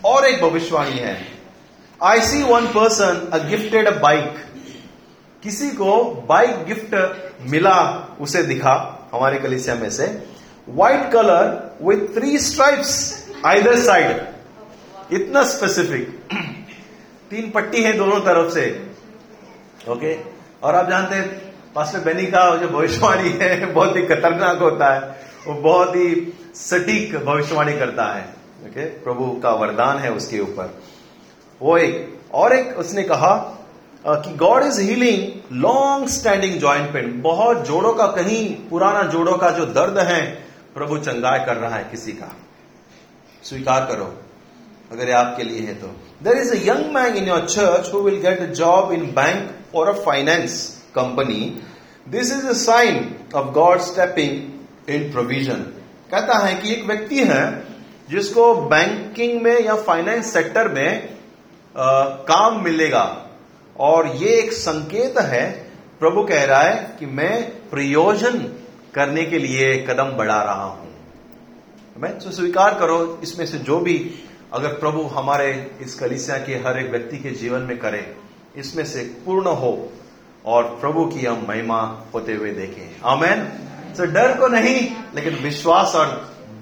और 0.05 0.25
एक 0.25 0.43
भविष्यवाणी 0.43 0.97
है। 0.97 1.27
I 2.03 2.21
see 2.21 2.43
one 2.43 2.65
person 2.67 3.29
a 3.33 3.37
gifted 3.37 3.87
a 3.87 3.99
bike 3.99 4.35
किसी 5.43 5.69
को 5.69 6.03
बाइक 6.29 6.65
गिफ्ट 6.65 7.21
मिला, 7.51 8.07
उसे 8.21 8.43
दिखा। 8.43 9.09
हमारे 9.13 9.39
कलिसिया 9.39 9.75
में 9.75 9.89
से 9.89 10.32
white 10.67 11.11
colour 11.11 11.77
with 11.81 12.15
three 12.15 12.37
stripes 12.39 12.91
either 13.45 13.75
side 13.79 15.13
इतना 15.13 15.43
स्पेसिफिक 15.43 16.33
तीन 17.31 17.49
पट्टी 17.51 17.83
है 17.83 17.93
दोनों 17.93 18.19
तरफ़ 18.19 18.53
से. 18.53 18.65
Okay 19.89 20.13
okay? 20.13 20.33
और 20.63 20.75
आप 20.75 20.89
जानते 20.89 21.15
हैं 21.15 21.27
पास्टर 21.75 21.99
बेनी 21.99 22.25
का 22.25 22.55
जो 22.55 22.67
भविष्यवाणी 22.67 23.29
है, 23.31 23.73
बहुत 23.73 23.95
ही 23.95 24.01
खतरनाक 24.01 24.57
होता 24.57 24.93
है. 24.93 25.01
वो 25.47 25.53
बहुत 25.53 25.95
ही 25.95 26.33
सटीक 26.55 27.15
भविष्यवाणी 27.15 27.73
करता 27.79 28.05
है. 28.13 28.21
Okay 28.21 28.69
okay? 28.69 29.03
प्रभु 29.03 29.25
का 29.43 29.51
वरदान 29.51 29.97
है 29.97 30.11
उसके 30.11 30.39
ऊपर. 30.39 30.73
वो 31.61 31.77
एक, 31.77 32.19
और 32.33 32.53
एक 32.53 32.77
उसने 32.77 33.03
कहा 33.03 33.35
कि 34.05 34.33
God 34.35 34.63
is 34.63 34.79
healing 34.81 35.59
long 35.61 36.07
standing 36.07 36.59
joint 36.59 36.93
pain 36.93 37.21
बहुत 37.21 37.67
जोड़ों 37.67 37.93
का, 37.93 38.07
कहीं 38.07 38.55
पुराना 38.69 39.03
जोड़ों 39.03 39.37
का 39.37 39.49
जो 39.49 39.65
दर्द 39.65 39.97
है 39.99 40.42
प्रभु 40.73 40.97
चंगाई 40.97 41.45
कर 41.45 41.57
रहा 41.57 41.75
है 41.75 41.83
किसी 41.91 42.11
का। 42.11 42.35
स्वीकार 43.43 43.85
करो 43.85 44.13
अगर 44.91 45.07
ये 45.07 45.13
आपके 45.13 45.43
लिए 45.43 45.61
है 45.61 45.73
तो। 45.75 45.87
There 46.23 46.37
is 46.37 46.51
a 46.53 46.57
young 46.67 46.93
man 46.93 47.15
in 47.17 47.27
your 47.27 47.47
church 47.47 47.93
who 47.93 47.99
will 47.99 48.19
get 48.21 48.41
a 48.41 48.45
job 48.53 48.91
in 48.91 49.05
bank 49.11 49.75
और 49.75 49.89
a 49.89 49.93
finance 50.05 50.55
company 50.95 51.39
this 52.07 52.31
is 52.31 52.45
a 52.47 52.53
sign 52.53 53.15
of 53.35 53.47
God 53.53 53.79
stepping 53.81 54.89
in 54.89 55.11
provision 55.11 55.61
कहता 56.11 56.37
है 56.37 56.53
कि 56.55 56.71
एक 56.73 56.85
व्यक्ति 56.85 57.23
है 57.23 57.43
जिसको 58.09 58.53
बैंकिंग 58.69 59.41
में 59.41 59.59
या 59.59 59.75
फाइनेंस 59.83 60.33
सेक्टर 60.33 60.67
में 60.67 61.09
आ, 61.75 62.03
काम 62.03 62.63
मिलेगा। 62.63 63.05
और 63.75 64.07
ये 64.15 64.35
एक 64.39 64.51
संकेत 64.53 65.17
है 65.19 65.45
प्रभु 65.99 66.23
कह 66.23 66.43
रहा 66.43 66.61
है 66.61 66.75
कि 66.99 67.05
मैं 67.05 67.41
प्रयोजन 67.69 68.37
करने 68.95 69.23
के 69.25 69.39
लिए 69.39 69.75
कदम 69.89 70.11
बढ़ा 70.11 70.41
रहा 70.43 70.63
हूँ। 70.63 70.91
मैं 71.97 72.17
तो 72.19 72.31
स्वीकार 72.31 72.73
करो, 72.79 73.19
इसमें 73.23 73.45
से 73.45 73.57
जो 73.57 73.79
भी 73.79 73.97
अगर 74.53 74.73
प्रभु 74.73 75.01
हमारे 75.01 75.77
इस 75.81 75.95
कलिसिया 75.95 76.37
के 76.37 76.55
हर 76.57 76.79
एक 76.79 76.89
व्यक्ति 76.91 77.17
के 77.17 77.29
जीवन 77.31 77.61
में 77.61 77.77
करे, 77.77 78.15
इसमें 78.55 78.83
से 78.85 79.03
पूर्ण 79.25 79.47
हो 79.47 79.91
और 80.45 80.63
प्रभु 80.63 81.05
की 81.05 81.25
हम 81.25 81.45
महिमा 81.49 81.81
होते 82.13 82.33
हुए 82.33 82.51
देखें। 82.51 83.01
आमेन। 83.05 83.43
तो 83.97 84.05
डर 84.05 84.37
को 84.37 84.47
नहीं, 84.47 84.79
लेकिन 85.15 85.35
विश्वास 85.35 85.95
और 85.95 86.07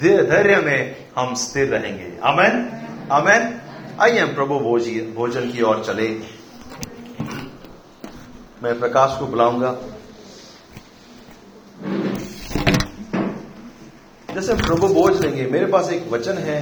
धैर्य 0.02 0.58
में 0.58 1.06
हम 1.18 1.34
स्थिर 1.36 1.68
रहेंगे। 1.68 2.18
आमेन। 2.24 2.70
आमेन। 3.12 3.60
आइए 4.00 4.20
हम 4.20 4.34
प्रभु 4.36 4.60
भोजन 5.16 5.52
की 5.52 5.62
ओर 5.62 5.84
चले। 5.84 6.10
मैं 8.64 8.80
प्रकाश 8.80 9.16
को 9.20 9.28
बुलाऊँगा। 9.28 9.72
जैसे 14.36 14.54
प्रभु 14.56 14.88
बोझ 14.88 15.14
लेंगे, 15.16 15.46
मेरे 15.46 15.66
पास 15.66 15.92
एक 15.92 16.08
वचन 16.12 16.38
है 16.38 16.60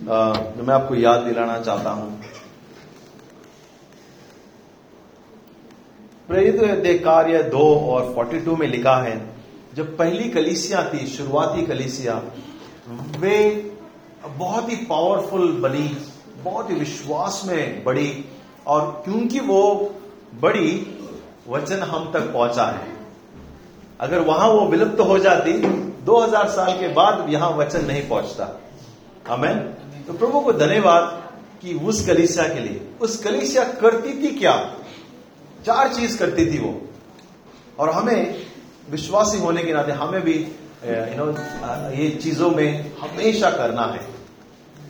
जो 0.00 0.62
मैं 0.62 0.74
आपको 0.74 0.94
याद 0.94 1.20
दिलाना 1.20 1.58
चाहता 1.60 1.90
हूँ। 1.90 2.20
प्रेरित 6.28 7.02
कार्य 7.04 7.42
दो 7.44 7.64
और 7.90 8.12
फोर्टी 8.14 8.40
टू 8.40 8.56
में 8.56 8.66
लिखा 8.66 8.96
है, 8.96 9.16
जब 9.74 9.96
पहली 9.98 10.28
कलिसिया 10.30 10.82
थी, 10.84 11.06
शुरुआती 11.06 11.66
कलिसिया, 11.66 12.14
वे 13.18 13.38
बहुत 14.28 14.70
ही 14.70 14.76
पावरफुल 14.84 15.52
बनी, 15.60 15.88
बहुत 16.44 16.70
ही 16.70 16.74
विश्वास 16.74 17.42
में 17.46 17.84
बड़ी, 17.84 18.24
और 18.66 19.02
क्योंकि 19.04 19.40
वो 19.40 19.62
बड़ी, 20.42 20.70
वचन 21.48 21.82
हम 21.82 22.10
तक 22.12 22.32
पहुँचा 22.32 22.64
है। 22.64 22.97
अगर 24.00 24.18
वहाँ 24.20 24.48
वो 24.48 24.66
विलुप्त 24.66 25.00
हो 25.00 25.18
जाती 25.18 25.52
2000 26.04 26.48
साल 26.48 26.72
के 26.72 26.88
बाद 26.88 27.26
यहाँ 27.30 27.50
वचन 27.50 27.84
नहीं 27.84 28.08
पहुँचता। 28.08 28.60
हमें 29.28 29.56
तो 30.04 30.12
प्रभु 30.12 30.40
को 30.40 30.52
धन्यवाद 30.52 31.04
कि 31.62 31.74
उस 31.74 32.06
कलिसिया 32.06 32.46
के 32.48 32.60
लिए। 32.60 32.80
उस 33.00 33.16
कलिसिया 33.22 33.64
करती 33.80 34.12
थी 34.22 34.34
क्या? 34.38 34.54
चार 35.66 35.94
चीज़ 35.94 36.18
करती 36.18 36.46
थी 36.46 36.58
वो। 36.58 36.80
और 37.78 37.90
हमें 37.90 38.46
विश्वासी 38.90 39.38
होने 39.38 39.62
के 39.62 39.72
नाते 39.72 39.92
हमें 39.92 40.20
भी 40.22 40.34
यू 40.84 41.16
नो 41.16 41.26
ये 41.92 42.08
चीज़ों 42.22 42.50
में 42.50 42.96
हमेशा 42.96 43.50
करना 43.50 43.82
है। 43.84 44.00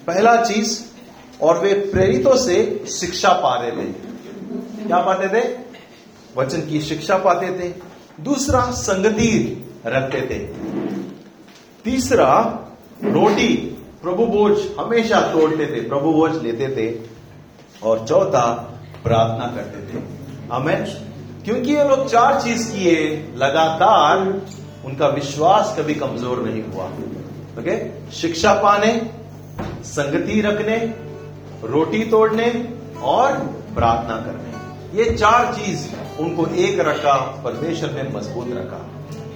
पहला 0.07 0.35
चीज़, 0.45 0.81
और 1.43 1.59
वे 1.59 1.73
प्रेरितों 1.93 2.37
से 2.37 2.85
शिक्षा 2.91 3.33
पाते 3.43 3.71
थे। 3.73 3.85
क्या 4.87 5.01
पाते 5.03 5.29
थे? 5.29 5.43
वचन 6.37 6.61
की 6.61 6.81
शिक्षा 6.81 7.17
पाते 7.19 7.49
थे। 7.59 7.69
दूसरा 8.21 8.61
संगति 8.61 9.65
रखते 9.87 10.21
थे। 10.21 10.39
तीसरा, 11.85 12.41
रोटी, 13.05 13.55
प्रभु 14.03 14.27
बोझ 14.27 14.59
हमेशा 14.81 15.21
तोड़ते 15.21 15.67
थे, 15.67 15.89
प्रभु 15.89 16.13
बोझ 16.13 16.43
लेते 16.43 16.69
थे, 16.69 17.01
और 17.83 18.07
चौथा, 18.07 18.75
प्रार्थना 19.05 19.47
करते 19.47 19.95
थे। 19.95 20.03
हमें 20.53 20.85
क्योंकि 21.45 21.75
ये 21.75 21.85
लोग 21.85 22.09
चार 22.09 22.41
चीज़ 22.41 22.73
किए, 22.73 23.29
लगातार 23.37 24.19
उनका 24.85 25.09
विश्वास 25.09 25.77
कभी 25.79 25.95
कमज़ोर 25.95 26.43
नहीं 26.43 26.63
हुआ। 26.63 26.85
ओके? 27.59 27.77
शिक्षा 28.13 28.55
पाने, 28.55 29.11
संगति 29.85 30.41
रखने, 30.41 30.77
रोटी 31.65 32.05
तोड़ने, 32.05 32.75
और 33.03 33.33
प्रार्थना 33.75 34.17
करने। 34.17 34.58
ये 34.95 35.05
चार 35.05 35.55
चीज़ 35.55 35.89
उनको 36.21 36.47
एक 36.47 36.81
रखा, 36.81 37.43
परमेश्वर 37.45 37.91
ने 37.91 38.03
मज़बूत 38.03 38.47
रखा। 38.49 38.87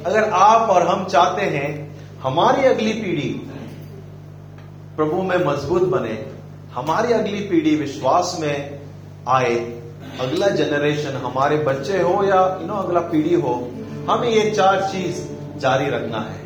अगर 0.07 0.31
आप 0.31 0.71
और 0.71 0.87
हम 0.89 1.05
चाहते 1.05 1.43
हैं, 1.43 1.97
हमारी 2.23 2.65
अगली 2.65 2.93
पीढ़ी 2.93 3.29
प्रभु 4.97 5.23
में 5.23 5.37
मज़बूत 5.37 5.83
बने, 5.83 6.27
हमारी 6.73 7.13
अगली 7.13 7.41
पीढ़ी 7.41 7.77
विश्वास 7.77 8.37
में 8.41 8.81
आए, 9.29 9.55
अगला 10.21 10.49
जनरेशन 10.49 11.17
हमारे 11.17 11.57
बच्चे 11.57 12.03
हो 12.03 12.25
या 12.25 12.59
यू 12.61 12.67
नो 12.67 12.75
अगला 12.75 13.01
पीढ़ी 13.01 13.35
हो, 13.35 13.71
हमें 14.11 14.29
ये 14.29 14.51
चार 14.51 14.83
चीज़ 14.83 15.23
जारी 15.59 15.91
रखना 15.91 16.19
है। 16.19 16.43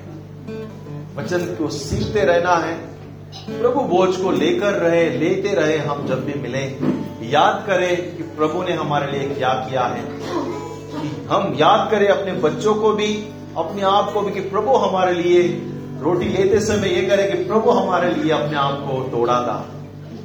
वचन 1.16 1.38
को 1.38 1.68
सीखते 1.68 2.20
रहना 2.20 2.54
है। 2.56 2.95
प्रभु 3.36 3.80
बोझ 3.80 4.16
को 4.16 4.30
लेकर 4.30 4.72
रहे, 4.72 5.10
लेते 5.10 5.54
रहे 5.54 5.78
हम 5.78 6.06
जब 6.06 6.24
भी 6.24 6.34
मिले। 6.34 6.96
याद 7.28 7.64
करें 7.66 8.16
कि 8.16 8.22
प्रभु 8.22 8.62
ने 8.62 8.72
हमारे 8.72 9.18
लिए 9.18 9.28
क्या 9.28 9.48
किया 9.48 9.82
है। 9.82 10.02
कि 10.02 11.26
हम 11.30 11.54
याद 11.54 11.90
करें 11.90 12.08
अपने 12.08 12.32
बच्चों 12.32 12.74
को 12.74 12.92
भी, 12.92 13.28
अपने 13.56 13.82
आप 13.82 14.12
को 14.12 14.20
भी 14.20 14.32
कि 14.32 14.40
प्रभु 14.40 14.72
हमारे 14.72 15.14
लिए 15.14 15.42
रोटी 16.00 16.28
लेते 16.28 16.60
समय 16.60 16.88
ये 16.88 17.02
करें 17.02 17.36
कि 17.36 17.44
प्रभु 17.44 17.70
हमारे 17.70 18.14
लिए 18.14 18.32
अपने 18.32 18.56
आप 18.56 18.72
को 18.72 19.16
तोड़ा 19.16 19.42
था। 19.42 19.66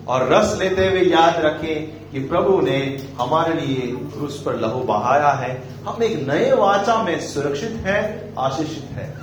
और 0.07 0.33
रस 0.33 0.57
लेते 0.59 0.87
हुए 0.87 1.01
याद 1.01 1.45
रखें 1.45 2.11
कि 2.11 2.19
प्रभु 2.19 2.61
ने 2.61 2.97
हमारे 3.21 3.53
लिए 3.53 3.81
क्रूस 3.91 4.43
पर 4.45 4.55
लहू 4.55 4.79
बहाया 4.79 5.29
है। 5.29 5.63
हम 5.87 6.03
एक 6.03 6.27
नए 6.27 6.51
वाचा 6.51 7.03
में 7.03 7.19
सुरक्षित 7.19 7.69
है, 7.69 8.33
आशीषित 8.39 8.89
है। 8.91 9.13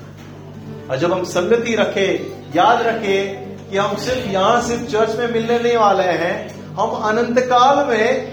और 0.91 0.97
जब 0.97 1.13
हम 1.13 1.25
संगति 1.25 1.75
रखे, 1.75 2.33
याद 2.57 2.83
रखे 2.83 3.48
कि 3.71 3.77
हम 3.77 3.97
सिर्फ़ 3.97 4.29
यहाँ 4.29 4.61
सिर्फ़ 4.63 4.83
चर्च 4.83 5.17
में 5.17 5.33
मिलने 5.33 5.59
नहीं 5.59 5.77
वाले 5.77 6.03
हैं, 6.03 6.37
हम 6.75 6.91
अनंत 7.05 7.39
काल 7.41 7.85
में 7.87 8.33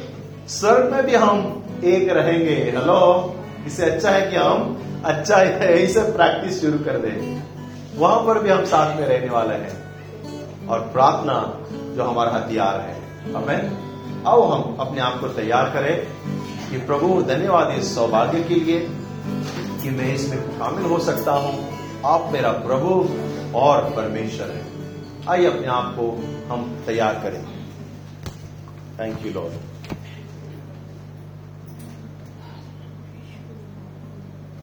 स्वर्ग 0.50 0.92
में 0.94 1.06
भी 1.06 1.16
हम 1.16 1.40
एक 1.84 2.10
रहेंगे। 2.10 2.56
हेलो 2.76 3.00
इससे 3.68 3.86
अच्छा 3.86 4.10
है 4.10 4.30
कि 4.32 4.36
हम 4.36 5.02
अच्छा 5.06 5.42
यही 5.42 5.88
से 5.88 6.02
प्रैक्टिस 6.12 6.62
शुरू 6.62 6.78
कर 6.80 6.98
दें। 6.98 7.42
वहाँ 7.98 8.20
पर 8.20 8.40
भी 8.40 8.50
हम 8.50 8.64
साथ 8.66 8.96
में 8.96 9.08
रहने 9.08 9.30
वाले 9.30 9.56
हैं 9.56 10.68
और 10.68 10.80
प्रार्थना 10.94 11.36
जो 11.96 12.04
हमारा 12.04 12.32
हथियार 12.32 12.80
है। 12.80 13.34
हमें 13.34 14.24
आओ 14.28 14.42
हम 14.44 14.78
अपने 14.80 15.02
आप 15.02 15.20
को 15.20 15.28
तैयार 15.28 15.70
करें 15.70 15.96
कि 16.70 16.78
प्रभु, 16.78 17.22
धन्यवाद 17.24 17.76
इस 17.78 17.94
सौभाग्य 17.96 18.44
के 18.44 18.56
लिए 18.56 18.80
कि 19.84 19.90
मैं 19.90 20.14
इसमें 20.16 20.38
शामिल 20.58 20.86
हो 20.86 21.00
सकता 21.00 21.32
हूँ। 21.32 21.54
आप 22.06 22.30
मेरा 22.34 22.52
प्रभु 22.64 22.94
और 23.60 23.82
परमेश्वर 23.96 24.48
है। 24.48 24.65
आइए 25.30 25.46
अपने 25.46 25.68
आप 25.68 25.86
को 26.00 26.10
हम 26.48 26.64
तैयार 26.86 27.14
करें। 27.14 27.44
Thank 29.00 29.26
you 29.26 29.32
Lord 29.32 29.54